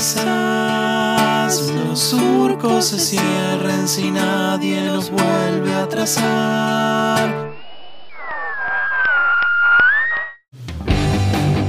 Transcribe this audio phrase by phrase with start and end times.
[0.00, 7.50] Quizás los surcos se cierren si nadie los vuelve a trazar.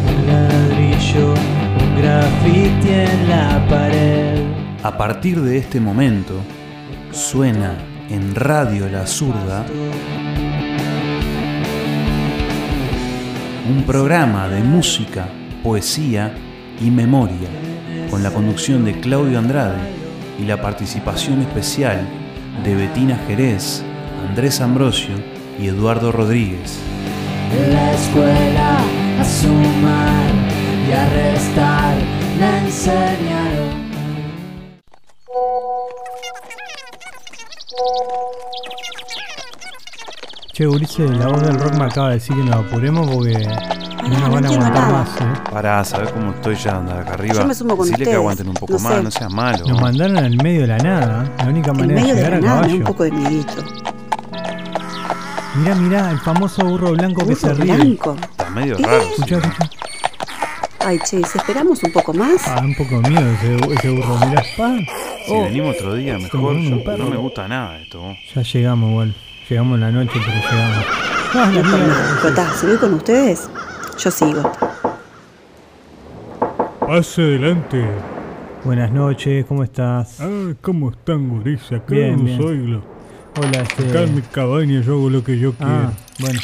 [0.08, 4.46] Un ladrillo, un grafiti en la pared.
[4.82, 6.36] A partir de este momento,
[7.12, 7.76] suena
[8.10, 9.66] en Radio La Zurda
[13.70, 15.28] un programa de música,
[15.62, 16.34] poesía
[16.80, 17.50] y memoria,
[18.12, 19.80] con la conducción de Claudio Andrade
[20.38, 22.06] y la participación especial
[22.62, 23.84] de Betina Jerez,
[24.28, 25.16] Andrés Ambrosio
[25.58, 26.78] y Eduardo Rodríguez.
[27.72, 28.80] La escuela
[29.18, 30.30] a sumar
[30.88, 31.96] y a restar
[32.38, 33.82] me enseñaron.
[40.52, 43.48] Che, Ulises, la voz del rock me acaba de decir que nos apuremos porque
[44.10, 45.04] no nos no van a entiendo aguantar nada.
[45.04, 45.22] más.
[45.22, 45.42] ¿eh?
[45.52, 47.36] Pará, ¿sabés cómo estoy ya anda acá arriba?
[47.36, 49.04] Yo me sumo con Decile que ustedes, aguanten un poco no más, sé.
[49.04, 49.66] no seas malo.
[49.68, 51.26] Nos mandaron al medio de la nada.
[51.26, 51.32] ¿eh?
[51.40, 52.78] La única En manera de medio de llegar la a nada, me da caballo.
[52.78, 53.64] un poco de miedito.
[55.56, 57.76] Mirá, mirá, el famoso burro blanco que se Burro ríe.
[57.76, 58.16] blanco.
[58.32, 58.84] Está medio ¿Qué?
[58.84, 59.02] raro.
[59.02, 59.70] Escuchá, escuchá.
[60.84, 62.48] Ay, che, si esperamos un poco más.
[62.48, 64.18] Ah, un poco de miedo ese, ese burro.
[64.26, 64.70] Mirá, pa.
[65.26, 66.54] Si Oh, venimos otro día, mejor.
[66.56, 67.04] Un Yo- perro.
[67.04, 68.00] no me gusta nada esto.
[68.00, 68.18] vos.
[68.34, 69.14] ya llegamos igual.
[69.50, 70.86] Llegamos en la noche, pero llegamos.
[71.34, 72.54] Ah, la mierda.
[72.64, 73.50] voy con ustedes,
[74.04, 74.52] yo sigo.
[76.80, 77.86] Pase adelante.
[78.64, 80.20] Buenas noches, ¿cómo estás?
[80.22, 81.72] Ah, ¿cómo están, gurises?
[81.74, 82.42] Acá Bien, no bien.
[82.42, 82.84] soy lo-
[83.38, 84.32] Hola, Acá en mi este.
[84.34, 85.72] cabaña yo hago lo que yo quiero.
[85.72, 86.40] Ah, bueno.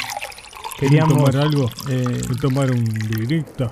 [0.78, 1.14] ¿Quieren Queríamos.
[1.30, 1.66] tomar algo?
[1.90, 3.70] eh, ¿Quieren tomar un birrita?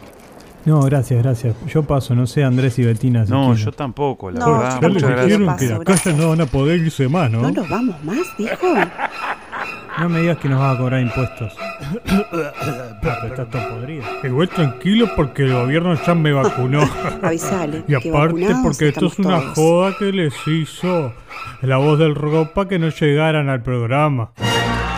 [0.67, 1.55] no, gracias, gracias.
[1.67, 3.25] Yo paso, no sé, Andrés y Betina.
[3.25, 3.65] si No, quieren.
[3.65, 4.75] yo tampoco, la No, verdad.
[4.75, 5.09] yo Ya les Muchas tampoco.
[5.11, 5.39] gracias.
[5.39, 6.17] dijeron que acá gracias.
[6.17, 7.41] ya no van a poder irse más, ¿no?
[7.43, 8.67] ¿No nos vamos más, dijo?
[9.99, 11.55] No me digas que nos vas a cobrar impuestos.
[11.59, 12.53] Ah,
[13.01, 14.05] pero estás todo podrido.
[14.23, 16.81] Igual tranquilo porque el gobierno ya me vacunó.
[17.23, 17.85] Avisale.
[17.89, 19.55] y aparte porque esto es una todos.
[19.55, 21.15] joda que les hizo
[21.63, 24.31] la voz del ropa que no llegaran al programa.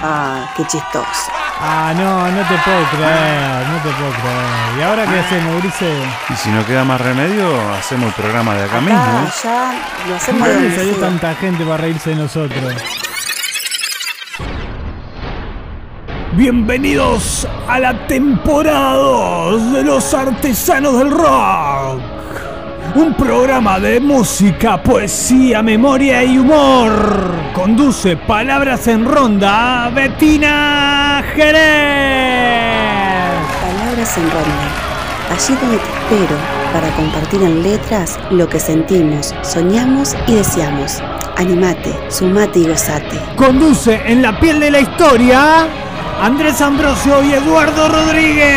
[0.02, 1.30] Ah, qué chistoso.
[1.60, 4.78] Ah, no, no te puedo creer, no te puedo creer.
[4.78, 6.06] ¿Y ahora qué hacemos, Ulises?
[6.30, 8.96] Y si no queda más remedio, hacemos el programa de acá mismo.
[9.00, 9.30] ¿eh?
[9.42, 9.72] ya
[10.08, 12.74] lo hacemos ¿De de dónde donde salió tanta gente para reírse de nosotros?
[16.34, 22.00] Bienvenidos a la temporada 2 de los artesanos del rock.
[22.96, 27.32] Un programa de música, poesía, memoria y humor.
[27.54, 31.54] Conduce Palabras en Ronda Betina Jerez.
[33.62, 34.68] Palabras en ronda.
[35.32, 36.36] Allí donde te espero
[36.74, 41.02] para compartir en letras lo que sentimos, soñamos y deseamos.
[41.38, 43.18] Animate, sumate y gozate.
[43.36, 45.68] Conduce en la piel de la historia
[46.20, 48.48] Andrés Ambrosio y Eduardo Rodríguez.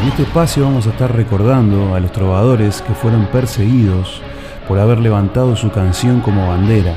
[0.00, 4.22] En este espacio vamos a estar recordando a los trovadores que fueron perseguidos
[4.66, 6.94] por haber levantado su canción como bandera.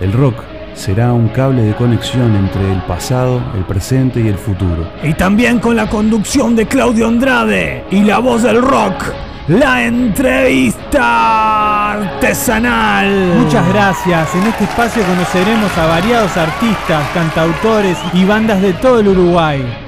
[0.00, 0.36] El rock
[0.72, 4.88] será un cable de conexión entre el pasado, el presente y el futuro.
[5.02, 9.04] Y también con la conducción de Claudio Andrade y la voz del rock,
[9.48, 13.34] la entrevista artesanal.
[13.38, 14.34] Muchas gracias.
[14.34, 19.80] En este espacio conoceremos a variados artistas, cantautores y bandas de todo el Uruguay.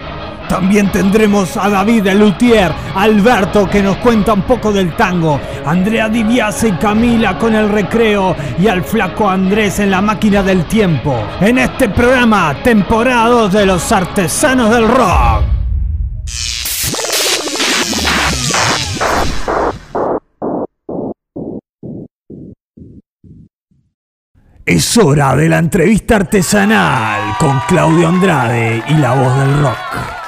[0.48, 6.08] También tendremos a David el Luthier, Alberto que nos cuenta un poco del tango, Andrea
[6.08, 11.16] Diviase y Camila con el recreo y al flaco Andrés en la máquina del tiempo.
[11.40, 15.42] En este programa, temporada 2 de los artesanos del rock.
[24.66, 30.25] Es hora de la entrevista artesanal con Claudio Andrade y la voz del rock.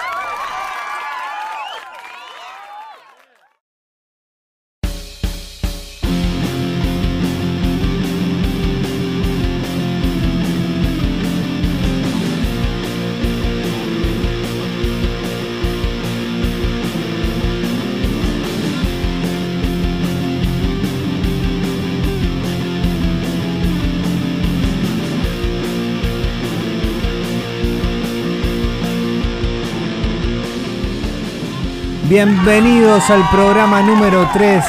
[32.20, 34.64] Bienvenidos al programa número 3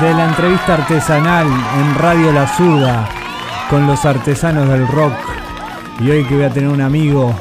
[0.00, 3.06] de la entrevista artesanal en Radio La Zurda
[3.68, 5.12] con los artesanos del rock.
[6.00, 7.34] Y hoy que voy a tener un amigo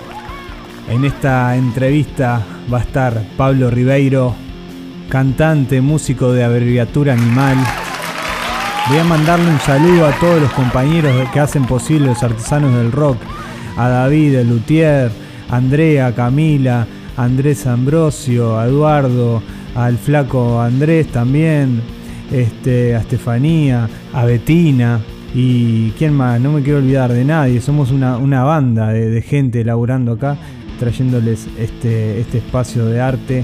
[0.90, 4.36] en esta entrevista va a estar Pablo Ribeiro,
[5.08, 7.56] cantante, músico de abreviatura animal.
[8.90, 12.92] Voy a mandarle un saludo a todos los compañeros que hacen posible los artesanos del
[12.92, 13.18] rock,
[13.78, 15.10] a David, el Luthier,
[15.50, 19.42] a Andrea, Camila, a Andrés Ambrosio, a Eduardo,
[19.76, 21.82] al flaco Andrés también,
[22.32, 25.00] este, a Estefanía, a Betina
[25.34, 29.64] y quién más, no me quiero olvidar de nadie, somos una, una banda de, gente
[29.64, 30.38] laburando acá,
[30.80, 33.44] trayéndoles este, este espacio de arte,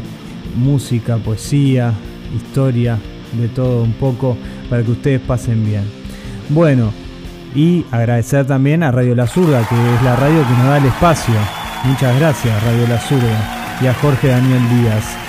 [0.56, 1.94] música, poesía,
[2.36, 2.98] historia,
[3.40, 4.38] de todo un poco,
[4.70, 5.84] para que ustedes pasen bien.
[6.50, 6.92] Bueno,
[7.56, 10.86] y agradecer también a Radio La Zurda, que es la radio que nos da el
[10.86, 11.36] espacio.
[11.86, 15.29] Muchas gracias, Radio La Zurda, y a Jorge Daniel Díaz.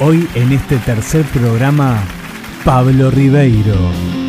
[0.00, 2.02] Hoy en este tercer programa,
[2.64, 4.23] Pablo Ribeiro.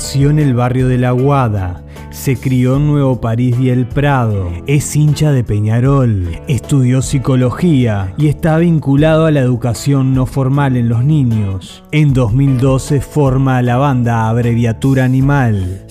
[0.00, 1.82] Nació en el barrio de La Guada.
[2.10, 4.50] Se crió en Nuevo París y El Prado.
[4.66, 6.40] Es hincha de Peñarol.
[6.48, 11.84] Estudió psicología y está vinculado a la educación no formal en los niños.
[11.92, 15.84] En 2012 forma la banda Abreviatura Animal.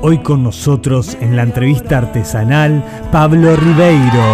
[0.00, 4.24] Hoy con nosotros en la entrevista artesanal Pablo Ribeiro.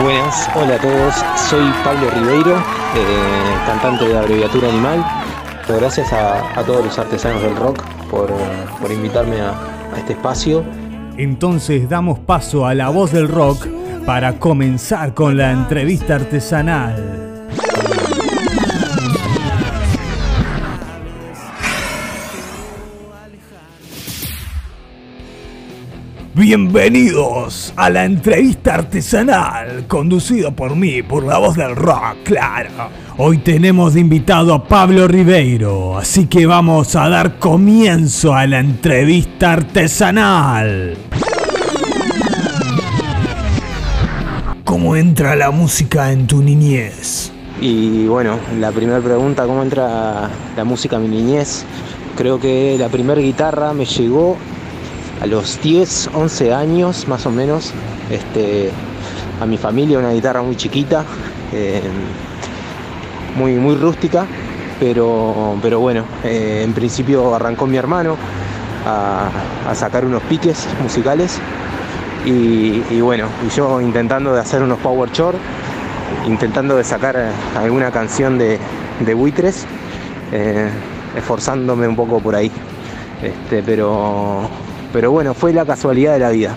[0.00, 1.14] Buenas, hola a todos,
[1.50, 5.27] soy Pablo Ribeiro, eh, cantante de Abreviatura Animal.
[5.68, 8.32] Gracias a, todos los artesanos del rock por,
[8.80, 9.50] por invitarme a,
[9.92, 10.64] a este espacio.
[11.18, 13.66] Entonces damos paso a la voz del rock
[14.06, 17.48] para comenzar con la entrevista artesanal.
[26.34, 32.70] Bienvenidos a la entrevista artesanal, conducido por mí, por la voz del rock, claro.
[33.20, 38.60] Hoy tenemos de invitado a Pablo Ribeiro, así que vamos a dar comienzo a la
[38.60, 40.96] entrevista artesanal.
[44.62, 47.32] ¿Cómo entra la música en tu niñez?
[47.60, 51.64] Y bueno, la primera pregunta, ¿cómo entra la música a mi niñez?
[52.16, 54.36] Creo que la primera guitarra me llegó
[55.20, 57.72] a los 10, 11 años más o menos.
[58.12, 58.70] Este,
[59.40, 61.04] a mi familia una guitarra muy chiquita,
[61.52, 61.82] eh,
[63.38, 64.26] muy, muy rústica,
[64.80, 68.16] pero, pero bueno, eh, en principio arrancó mi hermano
[68.84, 69.30] a,
[69.70, 71.38] a sacar unos piques musicales
[72.26, 75.36] y, bueno, y yo intentando de hacer unos power chord,
[76.26, 77.16] intentando de sacar
[77.56, 78.58] alguna canción de,
[79.00, 79.64] de buitres,
[80.32, 80.68] eh,
[81.16, 82.50] esforzándome un poco por ahí.
[83.22, 84.42] Este, pero,
[84.92, 86.56] pero bueno, fue la casualidad de la vida.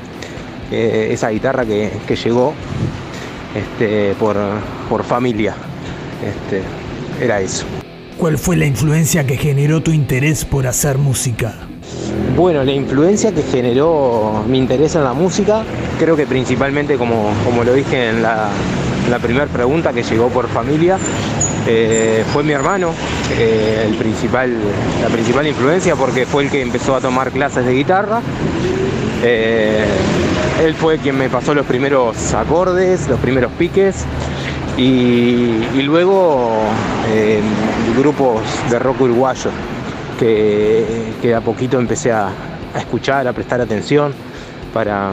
[0.71, 2.53] Eh, esa guitarra que, que llegó
[3.55, 4.35] este, por,
[4.89, 5.55] por familia.
[6.23, 6.61] Este,
[7.23, 7.65] era eso.
[8.17, 11.55] ¿Cuál fue la influencia que generó tu interés por hacer música?
[12.35, 15.63] Bueno, la influencia que generó mi interés en la música,
[15.99, 18.49] creo que principalmente, como, como lo dije en la,
[19.09, 20.97] la primera pregunta, que llegó por familia,
[21.67, 22.93] eh, fue mi hermano
[23.37, 24.51] eh, el principal,
[25.01, 28.21] la principal influencia porque fue el que empezó a tomar clases de guitarra.
[29.23, 29.85] Eh,
[30.63, 34.05] él fue quien me pasó los primeros acordes, los primeros piques
[34.81, 36.63] y, y luego
[37.09, 37.39] eh,
[37.95, 39.51] grupos de rock uruguayo
[40.19, 40.83] que,
[41.21, 42.29] que, a poquito empecé a,
[42.73, 44.11] a, escuchar, a prestar atención
[44.73, 45.11] para,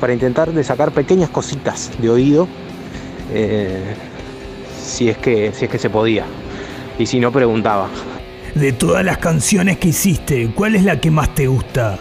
[0.00, 2.46] para intentar de sacar pequeñas cositas de oído
[3.32, 3.94] eh,
[4.80, 6.24] si, es que, si es que se podía
[6.96, 7.88] y si no preguntaba.
[8.54, 11.98] De todas las canciones que hiciste, ¿cuál es la que más te gusta?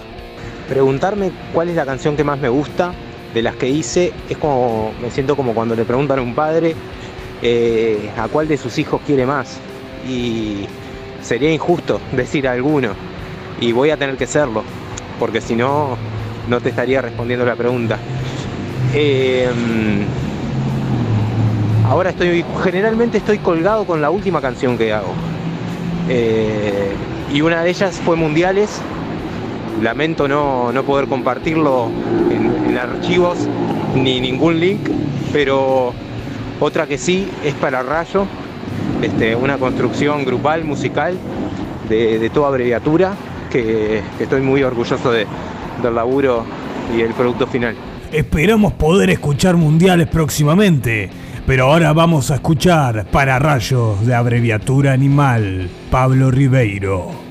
[0.69, 2.93] Preguntarme cuál es la canción que más me gusta
[3.37, 6.73] de las que hice es como, me siento como cuando le preguntan a un padre
[7.43, 9.59] eh, a cuál de sus hijos quiere más.
[10.09, 10.65] Y
[11.21, 12.89] sería injusto decir a alguno.
[13.61, 14.63] Y voy a tener que serlo,
[15.19, 15.97] porque si no,
[16.49, 17.99] no te estaría respondiendo la pregunta.
[18.95, 19.47] Eh,
[21.87, 25.13] ahora estoy, generalmente estoy colgado con la última canción que hago.
[26.09, 26.91] Eh,
[27.31, 28.81] y una de ellas fue Mundiales.
[29.79, 31.91] Lamento no, no poder compartirlo
[32.77, 33.37] archivos
[33.95, 34.89] ni ningún link,
[35.31, 35.93] pero
[36.59, 38.25] otra que sí es para Rayo,
[39.01, 41.17] este, una construcción grupal, musical,
[41.89, 43.13] de, de toda abreviatura,
[43.51, 45.25] que, que, estoy muy orgulloso de,
[45.81, 46.45] del laburo
[46.95, 47.75] y el producto final.
[48.11, 51.09] Esperamos poder escuchar mundiales próximamente.
[51.47, 57.26] Pero ahora vamos a escuchar para rayos de abreviatura animal, Pablo Ribeiro.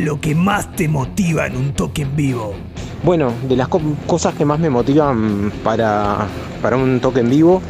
[0.00, 2.54] Lo que más te motiva en un toque en vivo?
[3.02, 6.26] Bueno, de las co- cosas que más me motivan para,
[6.62, 7.62] para un toque en vivo,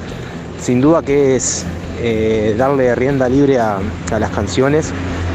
[0.60, 1.64] sin duda que es
[2.00, 3.78] eh, darle rienda libre a,
[4.18, 4.92] las canciones,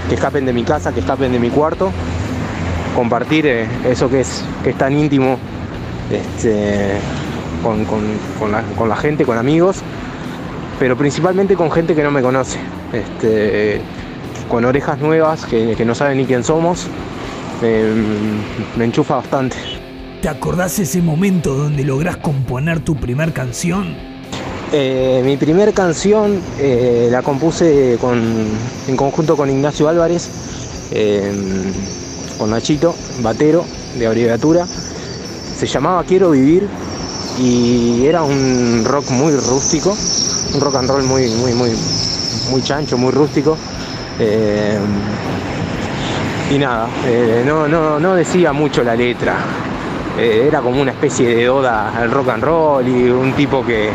[0.09, 1.91] que escapen de mi casa, que escapen de mi cuarto,
[2.95, 5.37] compartir eh, eso que es, que es tan íntimo
[6.11, 6.97] este,
[7.63, 9.77] con, con- con la, con la gente, con amigos,
[10.79, 12.59] pero principalmente con gente que no me conoce,
[12.93, 13.81] este,
[14.49, 16.87] con orejas nuevas que, que no saben ni quién somos,
[17.61, 17.93] eh,
[18.77, 19.55] me enchufa bastante.
[20.21, 23.95] ¿Te acordás ese momento donde lográs componer tu primer canción?
[24.73, 28.47] Eh, mi primer canción eh, la compuse con-
[28.87, 30.29] en conjunto con Ignacio Álvarez,
[32.37, 33.63] con Nachito, batero
[33.97, 34.65] de abreviatura.
[35.57, 36.67] Se llamaba Quiero Vivir
[37.39, 39.95] y era un rock muy rústico,
[40.53, 41.69] un rock and roll muy, muy, muy,
[42.51, 43.57] muy chancho, muy rústico.
[44.19, 44.77] Eh,
[46.51, 49.35] y nada, eh, no, no, no decía mucho la letra.
[50.17, 53.89] Eh, era como una especie de oda al rock and roll y un tipo que,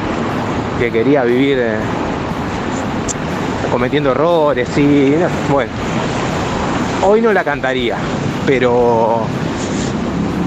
[0.79, 1.59] que quería vivir
[3.71, 5.71] cometiendo errores y no, bueno.
[7.03, 7.97] Hoy no la cantaría,
[8.47, 9.23] pero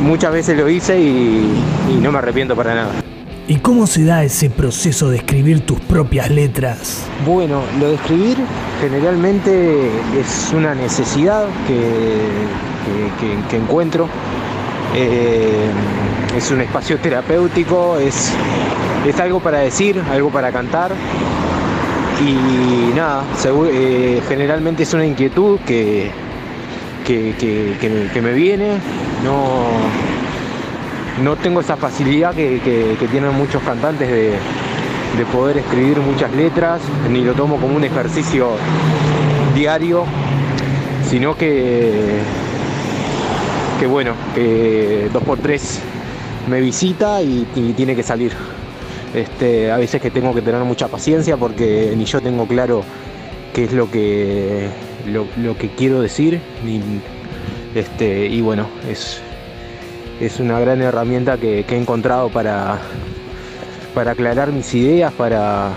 [0.01, 3.02] muchas veces lo hice y no me arrepiento para nada.
[3.47, 7.03] ¿Y cómo se da ese proceso de escribir tus propias letras?
[7.25, 8.37] Bueno, lo de escribir
[8.79, 14.07] generalmente es una necesidad que, que- encuentro.
[14.95, 15.65] Eh,
[16.37, 18.31] es un espacio terapéutico, es,
[19.05, 20.91] es algo para decir, algo para cantar.
[22.25, 23.23] Y nada,
[23.73, 26.11] eh, generalmente es una inquietud que-
[27.05, 28.77] que me, que me viene.
[29.25, 29.65] No,
[31.21, 34.31] no tengo esa facilidad que, que- tienen muchos cantantes de,
[35.17, 38.51] de poder escribir muchas letras, ni lo tomo como un ejercicio
[39.53, 40.05] diario,
[41.09, 42.19] sino que,
[43.79, 45.79] que bueno, que dos por tres
[46.49, 48.31] me visita y, y tiene que salir.
[49.13, 52.83] Este, a veces que tengo que tener mucha paciencia porque ni yo tengo claro
[53.53, 54.69] qué es lo que,
[55.07, 56.39] lo, lo que quiero decir.
[56.65, 56.81] ni-
[57.79, 59.19] este, y bueno, es,
[60.19, 62.79] es una gran herramienta que, he encontrado para,
[63.93, 65.71] para aclarar mis ideas, para,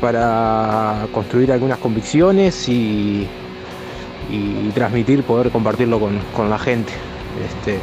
[0.00, 3.26] para construir algunas convicciones y,
[4.30, 6.92] y transmitir, poder compartirlo con, con la gente.
[7.44, 7.78] Este,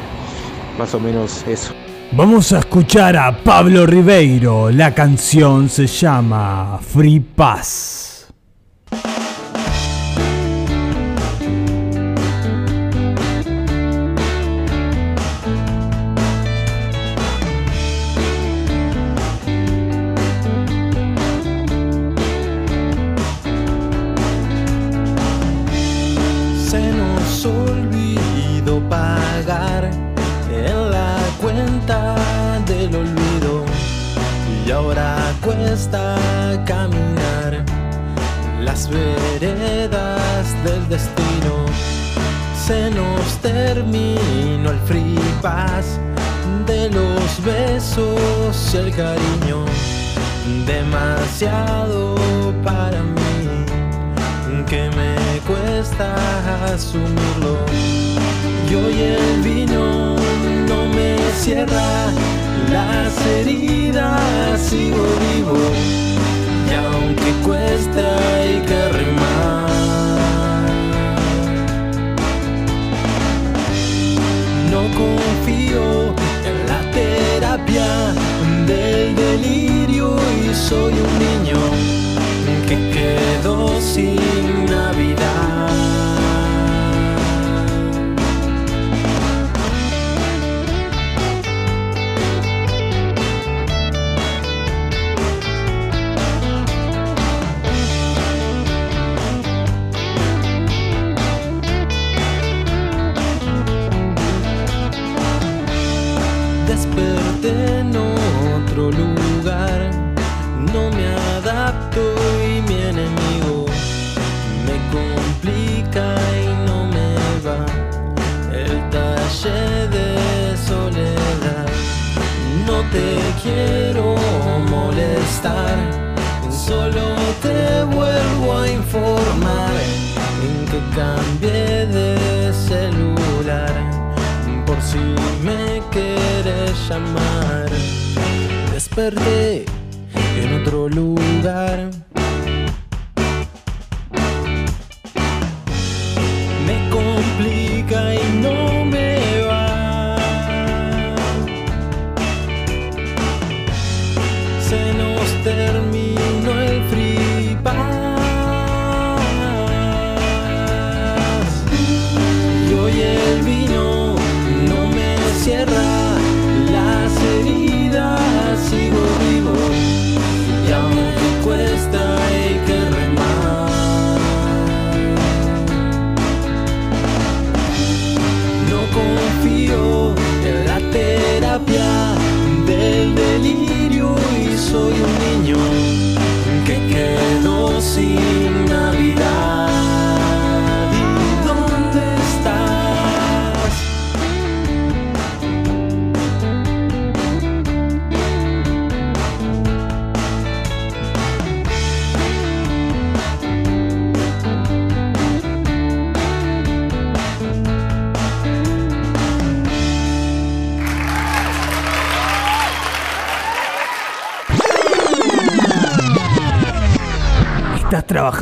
[0.77, 1.73] más o menos eso.
[2.11, 4.71] Vamos a escuchar a Pablo Ribeiro.
[4.71, 8.08] La canción se llama Free Pass.
[80.69, 81.48] Y soy un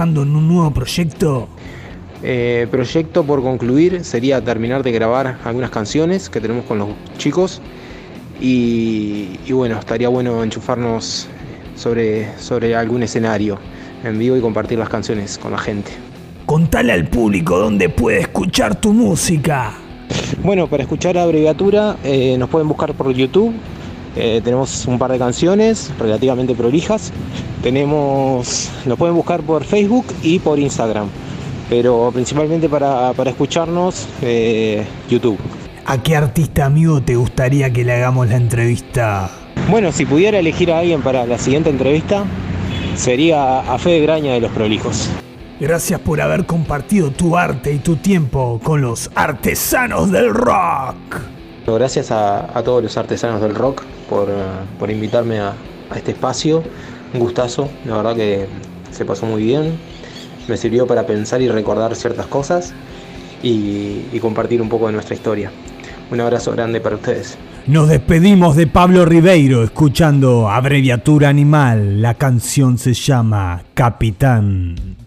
[0.07, 1.47] trabajando en un nuevo proyecto?
[2.23, 7.61] Eh, proyecto por concluir sería terminar de grabar algunas canciones que tenemos con los chicos
[8.41, 11.27] Y, y bueno, estaría bueno enchufarnos
[11.75, 13.57] sobre, sobre algún escenario
[14.03, 15.91] en vivo y compartir las canciones con la gente.
[16.45, 19.73] Contale al público dónde puede escuchar tu música.
[20.43, 23.53] Bueno, para escuchar la abreviatura eh, nos pueden buscar por YouTube.
[24.15, 27.11] Eh, tenemos un par de canciones relativamente prolijas.
[27.61, 31.07] Tenemos, nos pueden buscar por Facebook y por Instagram.
[31.69, 35.37] Pero principalmente para, para escucharnos, eh, YouTube.
[35.85, 39.29] ¿A qué artista amigo te gustaría que le hagamos la entrevista?
[39.69, 42.25] Bueno, si pudiera elegir a alguien para la siguiente entrevista,
[42.95, 45.09] sería a Fede Graña de Los Prolijos.
[45.59, 51.36] Gracias por haber compartido tu arte y tu tiempo con los artesanos del rock.
[51.67, 54.29] Gracias a, todos los artesanos del rock por,
[54.79, 55.53] por invitarme a,
[55.89, 56.63] a este espacio.
[57.13, 58.47] Un gustazo, la verdad que
[58.91, 59.77] se pasó muy bien.
[60.47, 62.73] Me sirvió para pensar y recordar ciertas cosas
[63.43, 65.51] y, y compartir un poco de nuestra historia.
[66.09, 67.37] Un abrazo grande para ustedes.
[67.67, 72.01] Nos despedimos de Pablo Ribeiro escuchando Abreviatura Animal.
[72.01, 75.06] La canción se llama Capitán.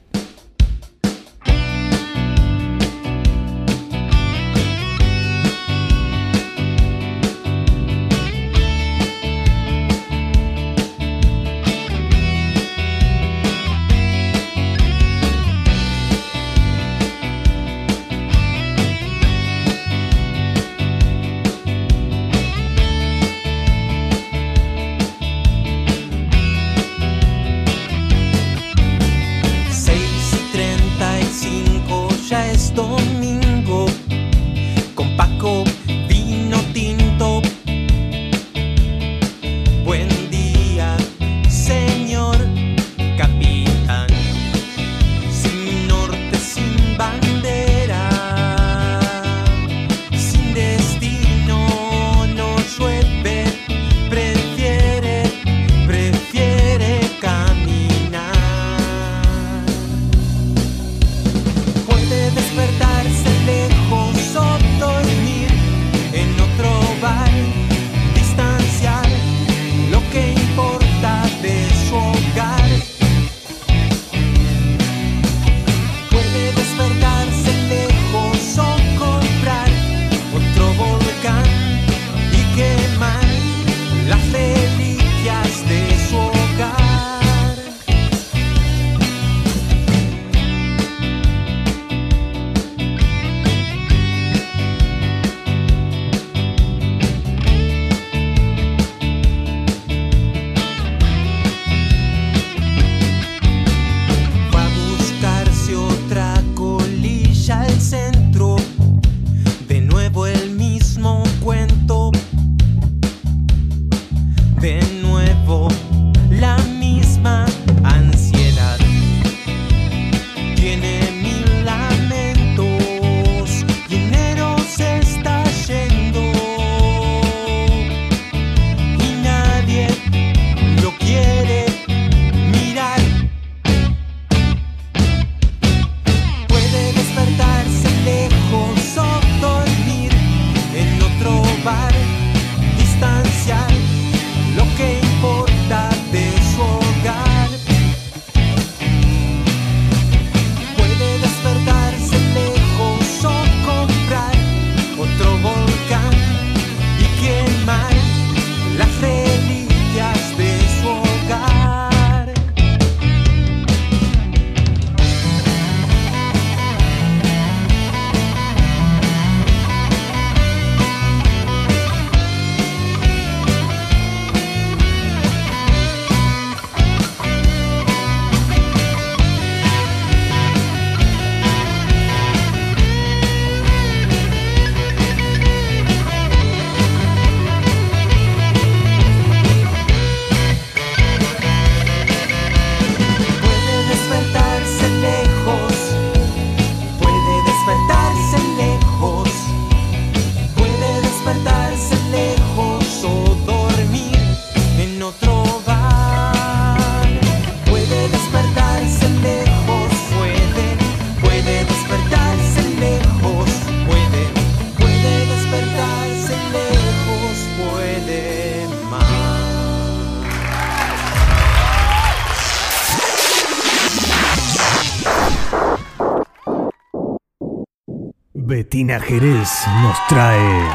[228.81, 229.51] Betina Jerez
[229.83, 230.75] nos trae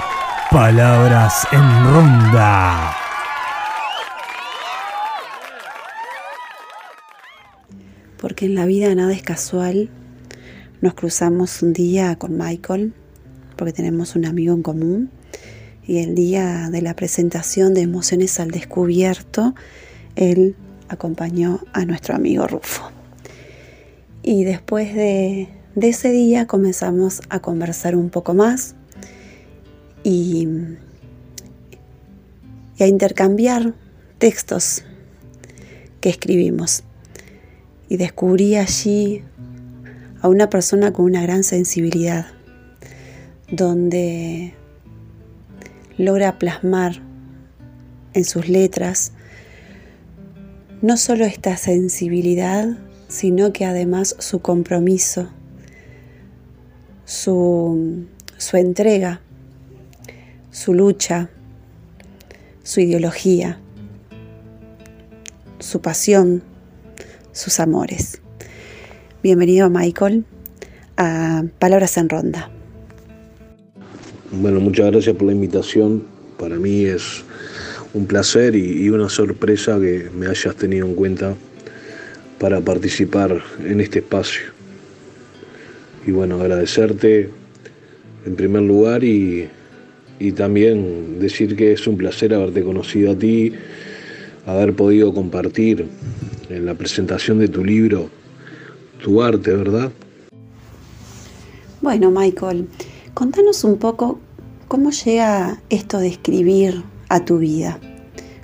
[0.52, 2.96] Palabras en ronda.
[8.22, 9.90] Porque en la vida nada es casual.
[10.82, 12.94] Nos cruzamos un día con Michael,
[13.56, 15.10] porque tenemos un amigo en común,
[15.88, 19.56] y el día de la presentación de Emociones al Descubierto,
[20.16, 20.56] él
[20.90, 22.84] acompañó a nuestro amigo Rufo.
[24.22, 28.76] Y después de, de ese día comenzamos a conversar un poco más
[30.04, 30.48] y,
[32.80, 33.74] a intercambiar
[34.18, 34.84] textos
[36.02, 36.84] que escribimos.
[37.88, 39.22] Y descubrí allí
[40.22, 42.26] a una persona con una gran sensibilidad,
[43.52, 44.56] donde
[45.98, 47.02] logra plasmar
[48.14, 49.12] en sus letras
[50.82, 55.30] no solo esta sensibilidad, sino que además su compromiso,
[57.06, 58.06] su,
[58.38, 59.22] su entrega
[60.56, 61.30] su lucha,
[62.64, 63.60] su ideología,
[65.60, 66.44] su pasión,
[67.34, 68.22] sus amores.
[69.22, 70.24] Bienvenido Michael
[70.96, 72.50] a Palabras en Ronda.
[74.32, 76.06] Bueno, muchas gracias por la invitación.
[76.40, 77.26] Para mí es
[77.94, 81.36] un placer y, una sorpresa que me hayas tenido en cuenta
[82.40, 84.55] para participar en este espacio.
[86.06, 87.30] Y bueno, agradecerte
[88.26, 89.50] en primer lugar y
[90.20, 93.54] y también decir que es un placer haberte conocido a ti,
[94.46, 95.88] haber podido compartir
[96.50, 98.10] en la presentación de tu libro
[99.04, 99.92] tu arte, ¿verdad?
[101.82, 102.68] Bueno, Michael,
[103.14, 104.20] contanos un poco
[104.68, 107.80] cómo llega esto de escribir a tu vida,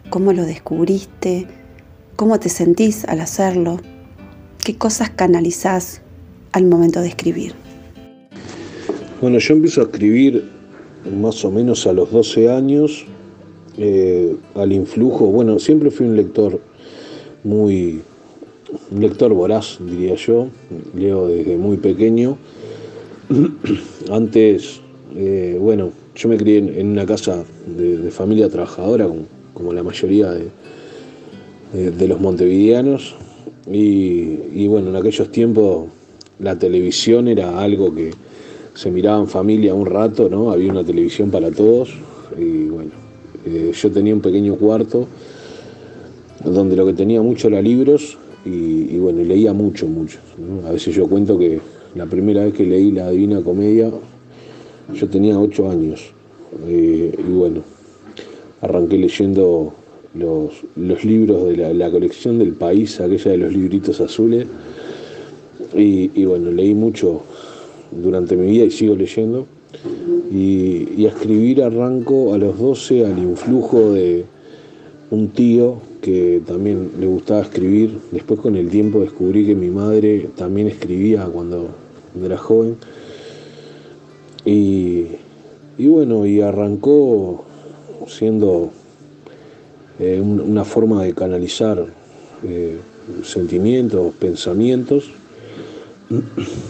[0.09, 1.47] cómo lo descubriste,
[2.15, 3.79] cómo te sentís al hacerlo,
[4.63, 6.01] qué cosas canalizás
[6.51, 7.53] al momento de escribir.
[9.21, 10.49] Bueno, yo empiezo a escribir
[11.21, 13.05] más o menos a los 12 años,
[13.77, 16.59] eh, al influjo, bueno, siempre fui un lector
[17.43, 18.01] muy,
[18.91, 20.47] un lector voraz, diría yo,
[20.95, 22.37] leo desde muy pequeño.
[24.11, 24.81] Antes,
[25.15, 29.07] eh, bueno, yo me crié en, una casa de, familia trabajadora,
[29.53, 33.15] como, la mayoría de, los montevideanos,
[33.69, 35.87] y bueno, en aquellos tiempos
[36.41, 38.11] la televisión era algo que,
[38.73, 40.51] se miraba en familia un rato, ¿no?
[40.51, 41.93] Había una televisión para todos
[42.37, 42.91] y bueno,
[43.45, 45.07] eh, yo tenía un pequeño cuarto
[46.43, 50.17] donde lo que tenía mucho era libros y, bueno, leía mucho, mucho.
[50.67, 51.59] A veces yo cuento que
[51.93, 53.91] la primera vez que leí la Divina Comedia
[54.95, 56.11] yo tenía ocho años
[56.67, 57.61] eh, y bueno,
[58.61, 59.73] arranqué leyendo
[60.15, 64.47] los, libros de la, colección del país, aquella de los libritos azules
[65.73, 67.21] y, bueno, leí mucho
[67.91, 69.45] durante mi vida y sigo leyendo.
[70.31, 74.25] Y, a escribir arranco a los 12 al influjo de
[75.09, 77.97] un tío que también le gustaba escribir.
[78.11, 81.69] Después con el tiempo descubrí que mi madre también escribía cuando,
[82.23, 82.77] era joven.
[84.45, 85.07] Y,
[85.77, 87.45] bueno, y arrancó
[88.07, 88.71] siendo
[89.99, 91.85] eh, una forma de canalizar
[92.43, 92.77] eh,
[93.23, 95.11] sentimientos, pensamientos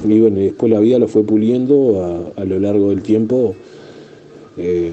[0.07, 3.55] y bueno, después la vida lo fue puliendo a, lo largo del tiempo,
[4.57, 4.91] eh,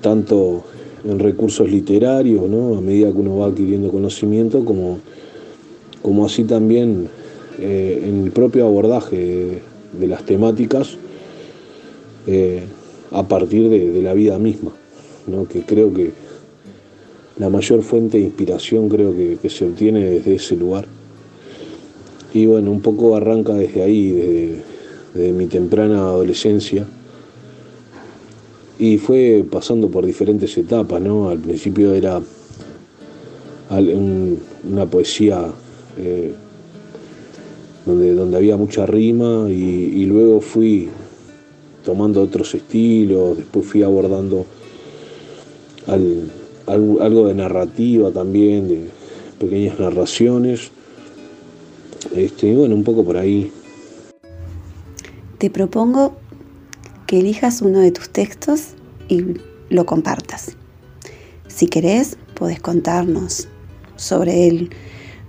[0.00, 0.64] tanto
[1.04, 4.98] en recursos literarios, a medida que uno va adquiriendo conocimiento, como,
[6.00, 7.08] como así también
[7.58, 9.62] eh, en el propio abordaje
[9.98, 10.96] de, las temáticas
[12.26, 12.62] eh,
[13.10, 14.72] a partir de, la vida misma,
[15.50, 16.12] que creo que
[17.38, 20.86] la mayor fuente de inspiración creo que se obtiene desde ese lugar.
[22.34, 24.10] Y bueno, un poco arranca desde ahí,
[25.14, 26.86] desde, mi temprana adolescencia.
[28.78, 31.28] Y fue pasando por diferentes etapas, ¿no?
[31.28, 32.20] Al principio era
[33.70, 35.46] una poesía
[35.98, 36.32] eh,
[37.86, 40.88] donde, donde había mucha rima y, luego fui
[41.84, 44.46] tomando otros estilos, después fui abordando
[46.66, 48.88] algo de narrativa también, de
[49.38, 50.71] pequeñas narraciones
[52.14, 53.52] este, bueno, un poco por ahí.
[55.38, 56.16] Te propongo
[57.06, 58.70] que elijas uno de tus textos
[59.08, 59.24] y
[59.68, 60.52] lo compartas.
[61.48, 63.48] Si querés, podés contarnos
[63.96, 64.70] sobre él,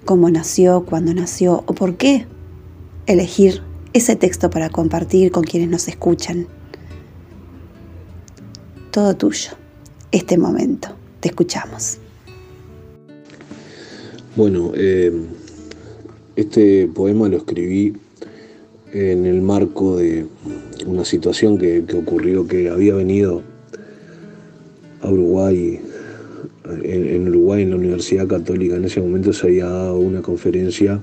[0.05, 2.25] cómo nació, cuándo nació o por qué
[3.05, 3.61] elegir
[3.93, 6.47] ese texto para compartir con quienes nos escuchan.
[8.91, 9.51] Todo tuyo,
[10.11, 10.89] este momento.
[11.19, 11.97] Te escuchamos.
[14.35, 15.11] Bueno, eh,
[16.35, 17.93] este poema lo escribí
[18.93, 20.25] en el marco de
[20.85, 23.41] una situación que, ocurrió que había venido
[25.01, 25.79] a Uruguay.
[26.65, 30.99] En, Uruguay, en la Universidad Católica, en ese momento se había dado una conferencia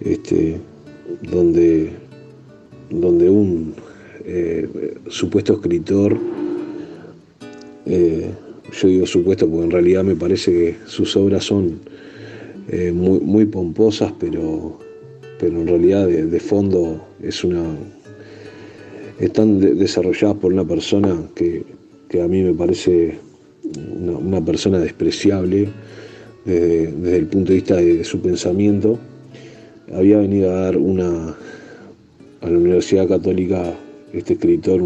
[0.00, 0.58] este,
[1.30, 1.92] donde,
[2.90, 3.74] donde un
[4.24, 6.18] eh, supuesto escritor,
[7.86, 8.30] eh,
[8.72, 11.80] yo digo supuesto porque en realidad me parece que sus obras son
[12.68, 14.78] eh, muy, pomposas, pero,
[15.38, 17.64] pero en realidad de, fondo es una,
[19.18, 21.64] están desarrolladas por una persona que,
[22.22, 23.18] a mí me parece
[24.00, 25.68] una, persona despreciable
[26.44, 28.98] desde, el punto de vista de, su pensamiento.
[29.94, 31.36] Había venido a dar una
[32.40, 33.74] a la Universidad Católica
[34.12, 34.80] este escritor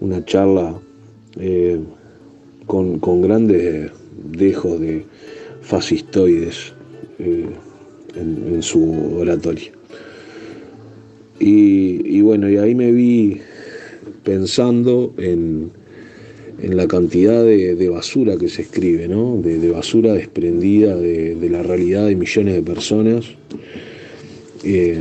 [0.00, 0.78] una charla
[1.38, 1.80] eh,
[2.66, 3.90] con, grandes
[4.32, 5.04] dejos de
[5.62, 6.73] fascistoides
[7.18, 7.46] eh,
[8.16, 9.70] en, su oratoria.
[11.40, 13.38] Y, bueno, y ahí me vi
[14.22, 15.70] pensando en,
[16.62, 19.40] la cantidad de, basura que se escribe, ¿no?
[19.42, 23.26] de, basura desprendida de, la realidad de millones de personas.
[24.62, 25.00] Eh,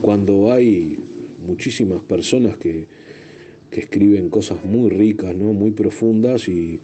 [0.00, 0.98] cuando hay
[1.44, 2.86] muchísimas personas que,
[3.70, 5.52] escriben cosas muy ricas, ¿no?
[5.52, 6.80] muy profundas y,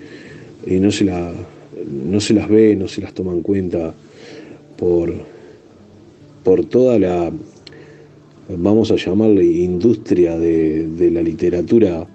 [0.64, 1.32] no, se la,
[1.90, 3.94] no se las ve, no se las toma en cuenta
[4.76, 5.12] por,
[6.42, 7.32] por toda la,
[8.48, 12.06] vamos a llamarle, industria de, la literatura,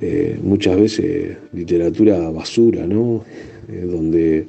[0.00, 3.24] eh, muchas veces literatura basura, ¿no?
[3.68, 4.46] Eh, donde,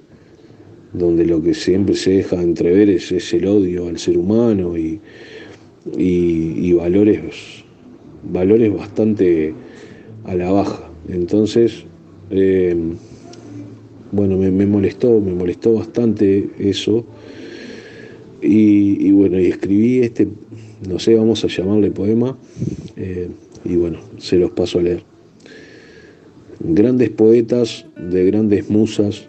[0.93, 4.99] donde lo que siempre se deja entrever es, es el odio al ser humano y,
[5.97, 7.19] y, valores,
[8.31, 9.53] valores bastante
[10.25, 10.89] a la baja.
[11.09, 11.85] Entonces,
[12.29, 12.75] eh,
[14.17, 17.05] bueno, me, molestó, me molestó bastante eso.
[18.41, 20.27] Y, bueno, y escribí este,
[20.89, 22.35] no sé, vamos a llamarle poema,
[22.95, 23.29] eh,
[23.63, 25.03] y bueno, se los paso a leer.
[26.59, 29.27] Grandes poetas de grandes musas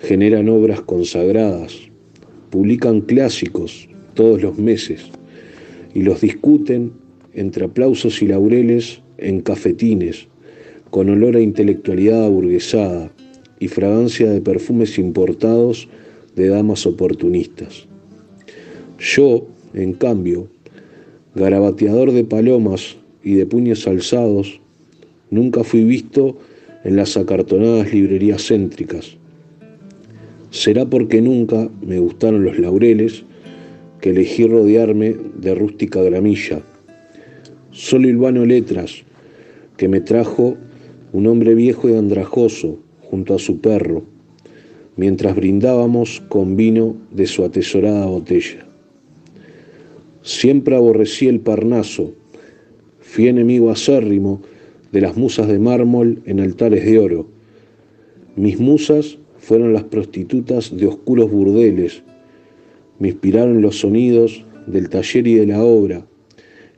[0.00, 1.76] generan obras consagradas,
[2.48, 5.10] publican clásicos todos los meses
[5.92, 6.92] y los discuten
[7.34, 10.28] entre aplausos y laureles en cafetines,
[10.88, 13.10] con olor a intelectualidad aburguesada
[13.58, 15.88] y fragancia de perfumes importados
[16.34, 17.86] de damas oportunistas.
[18.98, 20.48] Yo, en cambio,
[21.34, 24.60] garabateador de palomas y de puños alzados,
[25.30, 26.38] nunca fui visto
[26.84, 29.16] en las acartonadas librerías céntricas.
[30.50, 33.24] Será porque nunca me gustaron los laureles
[34.00, 36.62] que elegí rodearme de rústica gramilla.
[37.72, 39.02] Solo hilvano letras
[39.76, 40.56] que me trajo
[41.12, 42.78] un hombre viejo y andrajoso
[43.10, 44.04] junto a su perro,
[44.96, 48.66] mientras brindábamos con vino de su atesorada botella.
[50.22, 52.12] Siempre aborrecí el Parnaso,
[53.00, 54.42] fui enemigo acérrimo
[54.92, 57.26] de las musas de mármol en altares de oro.
[58.34, 62.02] Mis musas fueron las prostitutas de oscuros burdeles
[62.98, 66.06] me inspiraron los sonidos del taller y de la obra,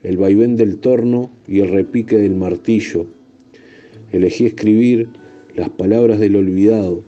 [0.02, 3.06] el vaivén del torno y el repique del martillo.
[4.10, 5.08] Elegí escribir
[5.58, 7.02] las palabras del olvidado,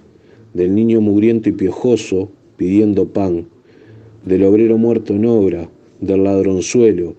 [0.54, 3.46] del niño mugriento y piojoso pidiendo pan,
[4.24, 7.14] del obrero muerto en obra, del ladronzuelo,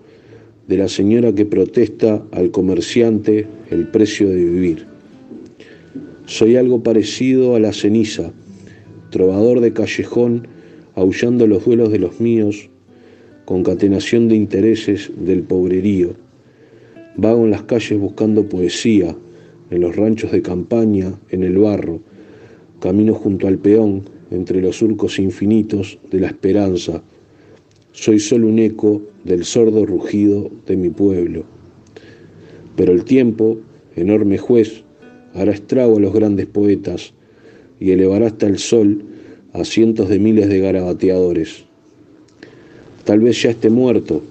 [0.68, 4.84] de la señora que protesta al comerciante el precio de vivir.
[6.26, 8.32] Soy algo parecido a la ceniza,
[9.08, 10.46] trovador de callejón
[10.94, 12.68] aullando los duelos de los míos,
[13.46, 16.10] concatenación de intereses del pobrerío.
[17.16, 19.16] Vago en las calles buscando poesía,
[19.72, 22.02] en los ranchos de campaña, en el barro,
[22.78, 27.02] camino junto al peón, entre los surcos infinitos de la esperanza.
[27.92, 31.44] Soy solo un eco del sordo rugido de mi pueblo.
[32.76, 33.58] Pero el tiempo,
[33.96, 34.84] enorme juez,
[35.32, 37.14] hará estrago a los grandes poetas
[37.80, 39.02] y elevará hasta el sol
[39.54, 41.64] a cientos de miles de garabateadores.
[43.04, 44.22] Tal vez ya esté muerto,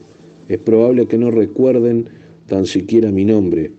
[0.49, 2.09] es probable que no recuerden
[2.45, 3.71] tan siquiera mi nombre,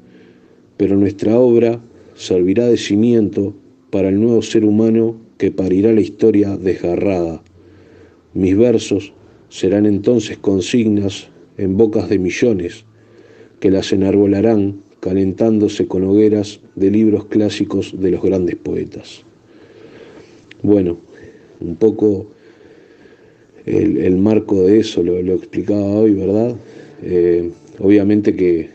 [0.76, 1.80] pero nuestra obra
[2.14, 3.54] servirá de cimiento
[3.90, 7.42] para el nuevo ser humano que parirá la historia desgarrada.
[8.34, 9.12] Mis versos
[9.48, 12.84] serán entonces consignas en bocas de millones,
[13.60, 19.24] que las enarbolarán calentándose con hogueras de libros clásicos de los grandes poetas.
[20.62, 20.96] Bueno,
[21.60, 22.28] un poco
[23.66, 26.56] el, marco de eso, lo, explicaba hoy, ¿verdad?
[27.02, 28.70] Eh, obviamente que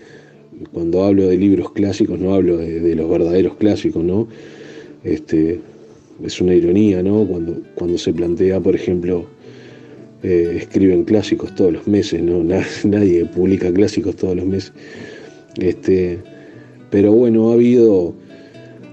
[0.71, 4.27] cuando hablo de libros clásicos no hablo de, los verdaderos clásicos, ¿no?
[5.03, 5.59] Este,
[6.23, 7.25] es una ironía, ¿no?
[7.27, 9.25] Cuando, cuando se plantea, por ejemplo,
[10.23, 12.43] eh, escriben clásicos todos los meses, ¿no?
[12.83, 14.73] Nadie publica clásicos todos los meses.
[15.59, 16.19] Este,
[16.89, 18.13] pero bueno, ha habido